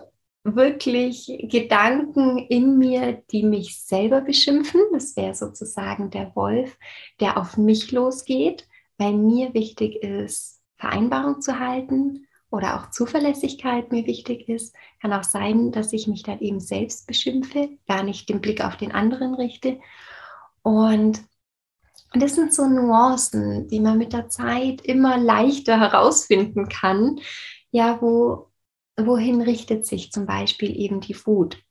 wirklich 0.56 1.32
Gedanken 1.50 2.38
in 2.38 2.78
mir, 2.78 3.22
die 3.30 3.42
mich 3.42 3.80
selber 3.82 4.20
beschimpfen. 4.20 4.80
Das 4.92 5.16
wäre 5.16 5.34
sozusagen 5.34 6.10
der 6.10 6.34
Wolf, 6.34 6.76
der 7.20 7.36
auf 7.36 7.56
mich 7.56 7.90
losgeht, 7.92 8.66
weil 8.96 9.12
mir 9.12 9.54
wichtig 9.54 10.02
ist, 10.02 10.60
Vereinbarung 10.76 11.40
zu 11.40 11.58
halten 11.58 12.26
oder 12.50 12.76
auch 12.76 12.90
Zuverlässigkeit 12.90 13.92
mir 13.92 14.06
wichtig 14.06 14.48
ist. 14.48 14.74
Kann 15.00 15.12
auch 15.12 15.24
sein, 15.24 15.72
dass 15.72 15.92
ich 15.92 16.06
mich 16.06 16.22
dann 16.22 16.40
eben 16.40 16.60
selbst 16.60 17.06
beschimpfe, 17.06 17.70
gar 17.86 18.02
nicht 18.02 18.28
den 18.28 18.40
Blick 18.40 18.64
auf 18.64 18.76
den 18.76 18.92
anderen 18.92 19.34
richte. 19.34 19.78
Und 20.62 21.22
und 22.14 22.22
das 22.22 22.34
sind 22.34 22.54
so 22.54 22.66
Nuancen, 22.66 23.68
die 23.68 23.80
man 23.80 23.98
mit 23.98 24.12
der 24.12 24.28
Zeit 24.28 24.80
immer 24.80 25.18
leichter 25.18 25.78
herausfinden 25.78 26.68
kann. 26.68 27.20
Ja, 27.70 28.00
wo, 28.00 28.47
wohin 29.06 29.42
richtet 29.42 29.86
sich 29.86 30.12
zum 30.12 30.26
Beispiel 30.26 30.78
eben 30.78 31.00
die 31.00 31.16
Wut? 31.26 31.62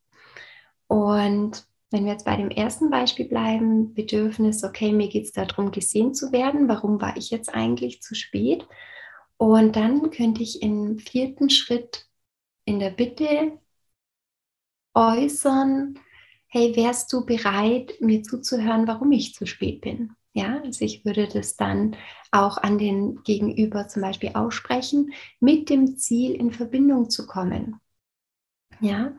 Und 0.86 1.66
wenn 1.90 2.04
wir 2.04 2.12
jetzt 2.12 2.24
bei 2.24 2.36
dem 2.36 2.50
ersten 2.50 2.90
Beispiel 2.90 3.26
bleiben, 3.26 3.94
Bedürfnis, 3.94 4.64
okay, 4.64 4.92
mir 4.92 5.08
geht 5.08 5.24
es 5.24 5.32
darum, 5.32 5.70
gesehen 5.70 6.14
zu 6.14 6.32
werden, 6.32 6.68
warum 6.68 7.00
war 7.00 7.16
ich 7.16 7.30
jetzt 7.30 7.52
eigentlich 7.52 8.02
zu 8.02 8.14
spät? 8.14 8.66
Und 9.36 9.76
dann 9.76 10.10
könnte 10.10 10.42
ich 10.42 10.62
im 10.62 10.98
vierten 10.98 11.48
Schritt 11.48 12.06
in 12.64 12.78
der 12.80 12.90
Bitte 12.90 13.58
äußern, 14.94 15.98
hey, 16.48 16.74
wärst 16.76 17.12
du 17.12 17.24
bereit, 17.24 17.94
mir 18.00 18.22
zuzuhören, 18.22 18.86
warum 18.86 19.12
ich 19.12 19.34
zu 19.34 19.46
spät 19.46 19.80
bin? 19.80 20.12
Ja, 20.32 20.60
also 20.62 20.84
ich 20.84 21.04
würde 21.04 21.26
das 21.28 21.56
dann 21.56 21.96
auch 22.30 22.56
an 22.58 22.78
den 22.78 23.22
Gegenüber 23.24 23.88
zum 23.88 24.02
Beispiel 24.02 24.30
aussprechen, 24.34 25.12
mit 25.40 25.68
dem 25.68 25.96
Ziel 25.98 26.34
in 26.34 26.50
Verbindung 26.52 27.10
zu 27.10 27.26
kommen. 27.26 27.80
Ja, 28.80 29.12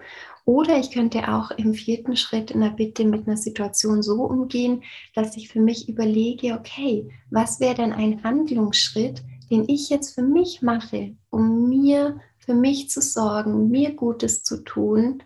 oder 0.45 0.77
ich 0.79 0.91
könnte 0.91 1.27
auch 1.33 1.51
im 1.51 1.73
vierten 1.73 2.15
Schritt 2.15 2.51
in 2.51 2.61
der 2.61 2.69
Bitte 2.71 3.03
mit 3.05 3.27
einer 3.27 3.37
Situation 3.37 4.01
so 4.01 4.23
umgehen, 4.23 4.83
dass 5.15 5.35
ich 5.37 5.49
für 5.49 5.59
mich 5.61 5.89
überlege, 5.89 6.53
okay, 6.53 7.09
was 7.29 7.59
wäre 7.59 7.75
denn 7.75 7.91
ein 7.93 8.23
Handlungsschritt, 8.23 9.21
den 9.51 9.67
ich 9.67 9.89
jetzt 9.89 10.15
für 10.15 10.21
mich 10.21 10.61
mache, 10.61 11.15
um 11.29 11.67
mir, 11.69 12.19
für 12.37 12.53
mich 12.53 12.89
zu 12.89 13.01
sorgen, 13.01 13.69
mir 13.69 13.93
Gutes 13.95 14.43
zu 14.43 14.63
tun, 14.63 15.23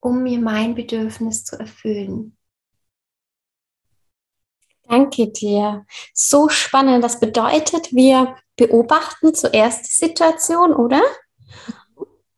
um 0.00 0.22
mir 0.22 0.38
mein 0.40 0.74
Bedürfnis 0.74 1.44
zu 1.44 1.58
erfüllen. 1.58 2.36
Danke 4.88 5.28
dir. 5.28 5.84
So 6.14 6.48
spannend. 6.48 7.02
Das 7.02 7.20
bedeutet, 7.20 7.92
wir 7.92 8.36
beobachten 8.56 9.34
zuerst 9.34 9.86
die 9.86 10.06
Situation, 10.06 10.72
oder? 10.72 11.02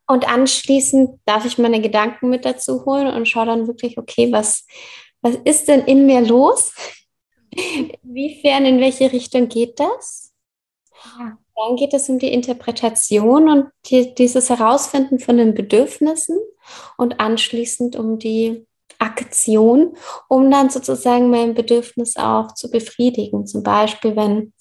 Und 0.07 0.27
anschließend 0.27 1.21
darf 1.27 1.45
ich 1.45 1.59
meine 1.59 1.81
Gedanken 1.83 2.31
mit 2.31 2.45
dazu 2.45 2.87
holen 2.87 3.09
und 3.09 3.29
schaue 3.29 3.47
dann 3.47 3.67
wirklich, 3.67 3.99
okay, 3.99 4.33
was, 4.33 4.67
was 5.21 5.37
ist 5.45 5.69
denn 5.69 5.83
in 5.85 6.07
mir 6.07 6.23
los? 6.23 6.73
Inwiefern, 7.51 8.65
in 8.65 8.81
welche 8.81 9.13
Richtung 9.13 9.49
geht 9.49 9.79
das? 9.79 10.33
Dann 11.55 11.77
geht 11.77 11.93
es 11.93 12.09
um 12.09 12.19
die 12.19 12.33
Interpretation 12.33 13.49
und 13.49 13.71
die, 13.87 14.15
dieses 14.15 14.49
Herausfinden 14.49 15.19
von 15.19 15.37
den 15.37 15.55
Bedürfnissen 15.55 16.39
und 16.97 17.21
anschließend 17.21 17.97
um 17.97 18.19
die 18.19 18.67
Aktion, 18.99 19.97
um 20.29 20.51
dann 20.51 20.71
sozusagen 20.71 21.31
mein 21.31 21.55
Bedürfnis 21.55 22.17
auch 22.17 22.55
zu 22.55 22.71
befriedigen. 22.71 23.47
Zum 23.47 23.63
Beispiel, 23.63 24.17
wenn 24.17 24.53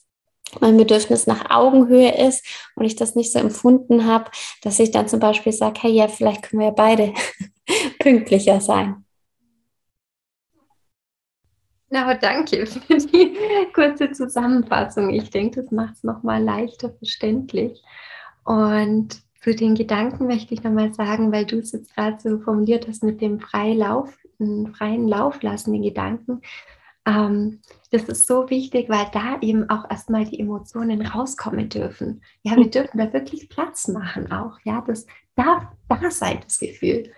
mein 0.62 0.78
Bedürfnis 0.78 1.28
nach 1.28 1.50
Augenhöhe 1.50 2.28
ist 2.28 2.46
und 2.76 2.86
ich 2.86 2.96
das 2.96 3.16
nicht 3.16 3.32
so 3.32 3.40
empfunden 3.40 4.06
habe, 4.06 4.32
dass 4.62 4.80
ich 4.80 4.92
dann 4.92 5.08
zum 5.08 5.20
Beispiel 5.20 5.52
sage, 5.52 5.80
hey, 5.82 5.92
ja, 5.92 6.08
vielleicht 6.08 6.44
können 6.44 6.62
wir 6.62 6.72
beide 6.72 7.14
pünktlicher 8.00 8.62
sein. 8.62 9.04
Na, 11.90 12.14
danke 12.16 12.66
für 12.66 12.98
die 12.98 13.38
kurze 13.74 14.12
Zusammenfassung. 14.12 15.14
Ich 15.14 15.30
denke, 15.30 15.62
das 15.62 15.72
macht 15.72 15.96
es 15.96 16.04
nochmal 16.04 16.44
leichter 16.44 16.92
verständlich. 16.92 17.82
Und 18.44 19.22
zu 19.42 19.56
den 19.56 19.76
Gedanken 19.76 20.28
möchte 20.28 20.54
ich 20.54 20.64
nochmal 20.64 20.94
sagen, 20.94 21.32
weil 21.32 21.46
du 21.46 21.60
es 21.60 21.72
jetzt 21.72 21.96
gerade 21.96 22.18
so 22.20 22.40
formuliert 22.40 22.88
hast 22.88 23.04
mit 23.04 23.22
dem 23.22 23.40
Freilauf, 23.40 24.18
einen 24.40 24.74
freien 24.74 25.08
Lauf 25.08 25.42
lassen, 25.42 25.74
den 25.74 25.84
Gedanken. 25.84 26.42
Ähm, 27.06 27.62
das 27.92 28.04
ist 28.04 28.28
so 28.28 28.50
wichtig, 28.50 28.90
weil 28.90 29.08
da 29.14 29.40
eben 29.42 29.70
auch 29.70 29.90
erstmal 29.90 30.26
die 30.26 30.40
Emotionen 30.40 31.02
rauskommen 31.02 31.70
dürfen. 31.70 32.22
Ja, 32.44 32.58
wir 32.58 32.70
dürfen 32.70 32.98
da 32.98 33.12
wirklich 33.14 33.50
Platz 33.50 33.88
machen 33.88 34.32
auch. 34.32 34.60
Ja, 34.64 34.84
das 34.86 35.06
darf 35.36 35.64
da 35.88 36.12
sein, 36.12 36.42
das 36.44 36.60
Gefühl. 36.60 37.12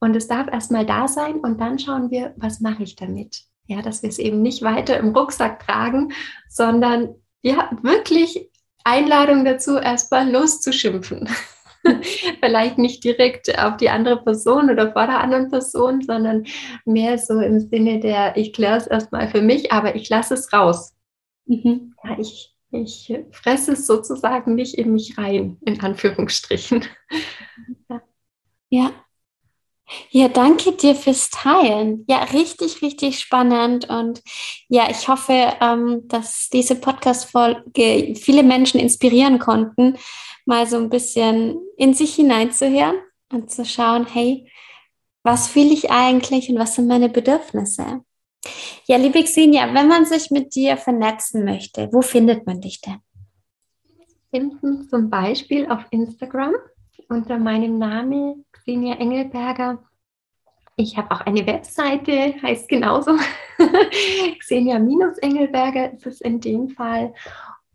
Und 0.00 0.16
es 0.16 0.28
darf 0.28 0.48
erstmal 0.48 0.86
da 0.86 1.08
sein 1.08 1.36
und 1.36 1.60
dann 1.60 1.78
schauen 1.78 2.10
wir, 2.10 2.34
was 2.36 2.60
mache 2.60 2.82
ich 2.82 2.96
damit? 2.96 3.44
Ja, 3.66 3.80
dass 3.82 4.02
wir 4.02 4.10
es 4.10 4.18
eben 4.18 4.42
nicht 4.42 4.62
weiter 4.62 4.98
im 4.98 5.14
Rucksack 5.16 5.60
tragen, 5.60 6.12
sondern 6.48 7.14
ja, 7.42 7.70
wirklich 7.82 8.50
Einladung 8.84 9.44
dazu, 9.44 9.78
erstmal 9.78 10.30
loszuschimpfen. 10.30 11.28
vielleicht 12.42 12.78
nicht 12.78 13.04
direkt 13.04 13.58
auf 13.58 13.76
die 13.76 13.90
andere 13.90 14.22
Person 14.22 14.70
oder 14.70 14.92
vor 14.92 15.06
der 15.06 15.20
anderen 15.20 15.50
Person, 15.50 16.02
sondern 16.02 16.46
mehr 16.84 17.18
so 17.18 17.40
im 17.40 17.60
Sinne 17.60 18.00
der, 18.00 18.36
ich 18.36 18.52
kläre 18.52 18.76
es 18.76 18.86
erstmal 18.86 19.28
für 19.28 19.42
mich, 19.42 19.72
aber 19.72 19.94
ich 19.94 20.08
lasse 20.08 20.34
es 20.34 20.52
raus. 20.52 20.94
Mhm. 21.46 21.94
Ja, 22.02 22.18
ich, 22.18 22.54
ich 22.70 23.14
fresse 23.30 23.72
es 23.72 23.86
sozusagen 23.86 24.54
nicht 24.54 24.74
in 24.74 24.92
mich 24.92 25.18
rein, 25.18 25.58
in 25.64 25.80
Anführungsstrichen. 25.80 26.84
Ja. 27.88 28.02
ja. 28.70 29.03
Ja, 30.10 30.28
danke 30.28 30.72
dir 30.72 30.94
fürs 30.94 31.30
Teilen. 31.30 32.04
Ja, 32.08 32.24
richtig, 32.24 32.82
richtig 32.82 33.18
spannend. 33.18 33.88
Und 33.88 34.22
ja, 34.68 34.88
ich 34.90 35.08
hoffe, 35.08 35.54
ähm, 35.60 36.02
dass 36.08 36.48
diese 36.50 36.76
Podcast-Folge 36.76 38.14
viele 38.16 38.42
Menschen 38.42 38.80
inspirieren 38.80 39.38
konnten, 39.38 39.96
mal 40.46 40.66
so 40.66 40.76
ein 40.76 40.90
bisschen 40.90 41.56
in 41.76 41.94
sich 41.94 42.14
hineinzuhören 42.14 42.96
und 43.30 43.50
zu 43.50 43.64
schauen, 43.64 44.06
hey, 44.06 44.50
was 45.22 45.48
fühle 45.48 45.72
ich 45.72 45.90
eigentlich 45.90 46.48
und 46.48 46.58
was 46.58 46.74
sind 46.74 46.86
meine 46.86 47.08
Bedürfnisse? 47.08 48.02
Ja, 48.86 48.96
liebe 48.98 49.22
Xenia, 49.22 49.72
wenn 49.72 49.88
man 49.88 50.04
sich 50.04 50.30
mit 50.30 50.54
dir 50.54 50.76
vernetzen 50.76 51.44
möchte, 51.44 51.88
wo 51.92 52.02
findet 52.02 52.46
man 52.46 52.60
dich 52.60 52.80
denn? 52.80 53.00
Finden 54.30 54.88
zum 54.88 55.08
Beispiel 55.08 55.66
auf 55.70 55.86
Instagram 55.90 56.54
unter 57.08 57.38
meinem 57.38 57.78
Namen 57.78 58.44
Xenia 58.52 58.94
Engelberger. 58.94 59.82
Ich 60.76 60.96
habe 60.96 61.12
auch 61.12 61.20
eine 61.20 61.46
Webseite, 61.46 62.34
heißt 62.42 62.68
genauso. 62.68 63.12
Xenia-Engelberger 64.40 65.92
ist 65.92 66.06
es 66.06 66.20
in 66.20 66.40
dem 66.40 66.68
Fall. 66.68 67.14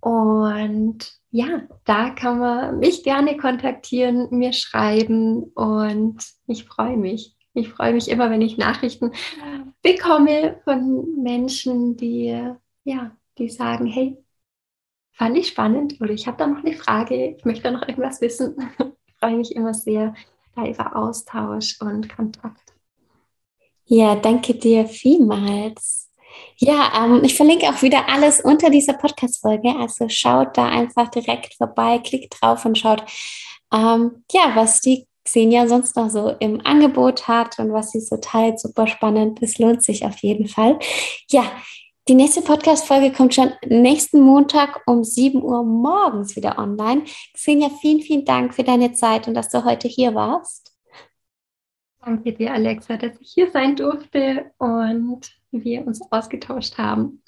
Und 0.01 1.13
ja, 1.31 1.61
da 1.85 2.09
kann 2.09 2.39
man 2.39 2.79
mich 2.79 3.03
gerne 3.03 3.37
kontaktieren, 3.37 4.27
mir 4.31 4.51
schreiben 4.51 5.43
und 5.55 6.17
ich 6.47 6.65
freue 6.65 6.97
mich. 6.97 7.37
Ich 7.53 7.69
freue 7.69 7.93
mich 7.93 8.09
immer, 8.09 8.29
wenn 8.29 8.41
ich 8.41 8.57
Nachrichten 8.57 9.11
bekomme 9.81 10.59
von 10.65 11.21
Menschen, 11.23 11.95
die 11.95 12.53
ja, 12.83 13.15
die 13.37 13.49
sagen, 13.49 13.85
hey, 13.85 14.17
fand 15.13 15.37
ich 15.37 15.47
spannend 15.49 15.99
oder 16.01 16.11
ich 16.11 16.27
habe 16.27 16.37
da 16.37 16.47
noch 16.47 16.63
eine 16.63 16.75
Frage, 16.75 17.35
ich 17.37 17.45
möchte 17.45 17.63
da 17.63 17.71
noch 17.71 17.87
irgendwas 17.87 18.21
wissen. 18.21 18.55
Freue 19.19 19.37
mich 19.37 19.55
immer 19.55 19.73
sehr 19.73 20.13
über 20.55 20.95
Austausch 20.95 21.77
und 21.79 22.13
Kontakt. 22.13 22.73
Ja, 23.85 24.15
danke 24.15 24.53
dir 24.53 24.85
vielmals. 24.85 26.09
Ja, 26.57 26.91
ähm, 26.95 27.23
ich 27.23 27.35
verlinke 27.35 27.69
auch 27.69 27.81
wieder 27.81 28.07
alles 28.07 28.41
unter 28.41 28.69
dieser 28.69 28.93
Podcast-Folge. 28.93 29.75
Also 29.77 30.09
schaut 30.09 30.57
da 30.57 30.67
einfach 30.67 31.09
direkt 31.09 31.55
vorbei, 31.55 31.99
klickt 31.99 32.35
drauf 32.39 32.65
und 32.65 32.77
schaut, 32.77 33.03
ähm, 33.73 34.23
ja, 34.31 34.51
was 34.55 34.81
die 34.81 35.07
Xenia 35.23 35.67
sonst 35.67 35.95
noch 35.95 36.09
so 36.09 36.29
im 36.39 36.65
Angebot 36.65 37.27
hat 37.27 37.59
und 37.59 37.71
was 37.71 37.91
sie 37.91 37.99
so 37.99 38.17
teilt. 38.17 38.59
Super 38.59 38.87
spannend. 38.87 39.41
Das 39.41 39.57
lohnt 39.57 39.83
sich 39.83 40.05
auf 40.05 40.17
jeden 40.19 40.47
Fall. 40.47 40.79
Ja, 41.29 41.43
Die 42.09 42.15
nächste 42.15 42.41
Podcast-Folge 42.41 43.11
kommt 43.11 43.35
schon 43.35 43.51
nächsten 43.67 44.21
Montag 44.21 44.81
um 44.87 45.03
7 45.03 45.43
Uhr 45.43 45.63
morgens 45.63 46.35
wieder 46.35 46.57
online. 46.57 47.03
Xenia, 47.35 47.69
vielen, 47.69 48.01
vielen 48.01 48.25
Dank 48.25 48.55
für 48.55 48.63
deine 48.63 48.93
Zeit 48.93 49.27
und 49.27 49.35
dass 49.35 49.49
du 49.49 49.63
heute 49.63 49.87
hier 49.87 50.15
warst. 50.15 50.75
Danke 52.03 52.33
dir, 52.33 52.51
Alexa, 52.51 52.97
dass 52.97 53.21
ich 53.21 53.31
hier 53.31 53.51
sein 53.51 53.75
durfte 53.75 54.49
und 54.57 55.31
wir 55.51 55.85
uns 55.85 56.01
ausgetauscht 56.11 56.79
haben. 56.79 57.21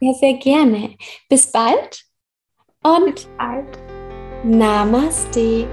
Ja, 0.00 0.12
sehr 0.14 0.34
gerne. 0.34 0.96
Bis 1.28 1.52
bald 1.52 2.06
und 2.82 3.14
Bis 3.14 3.28
bald. 3.38 3.78
Namaste. 4.42 5.68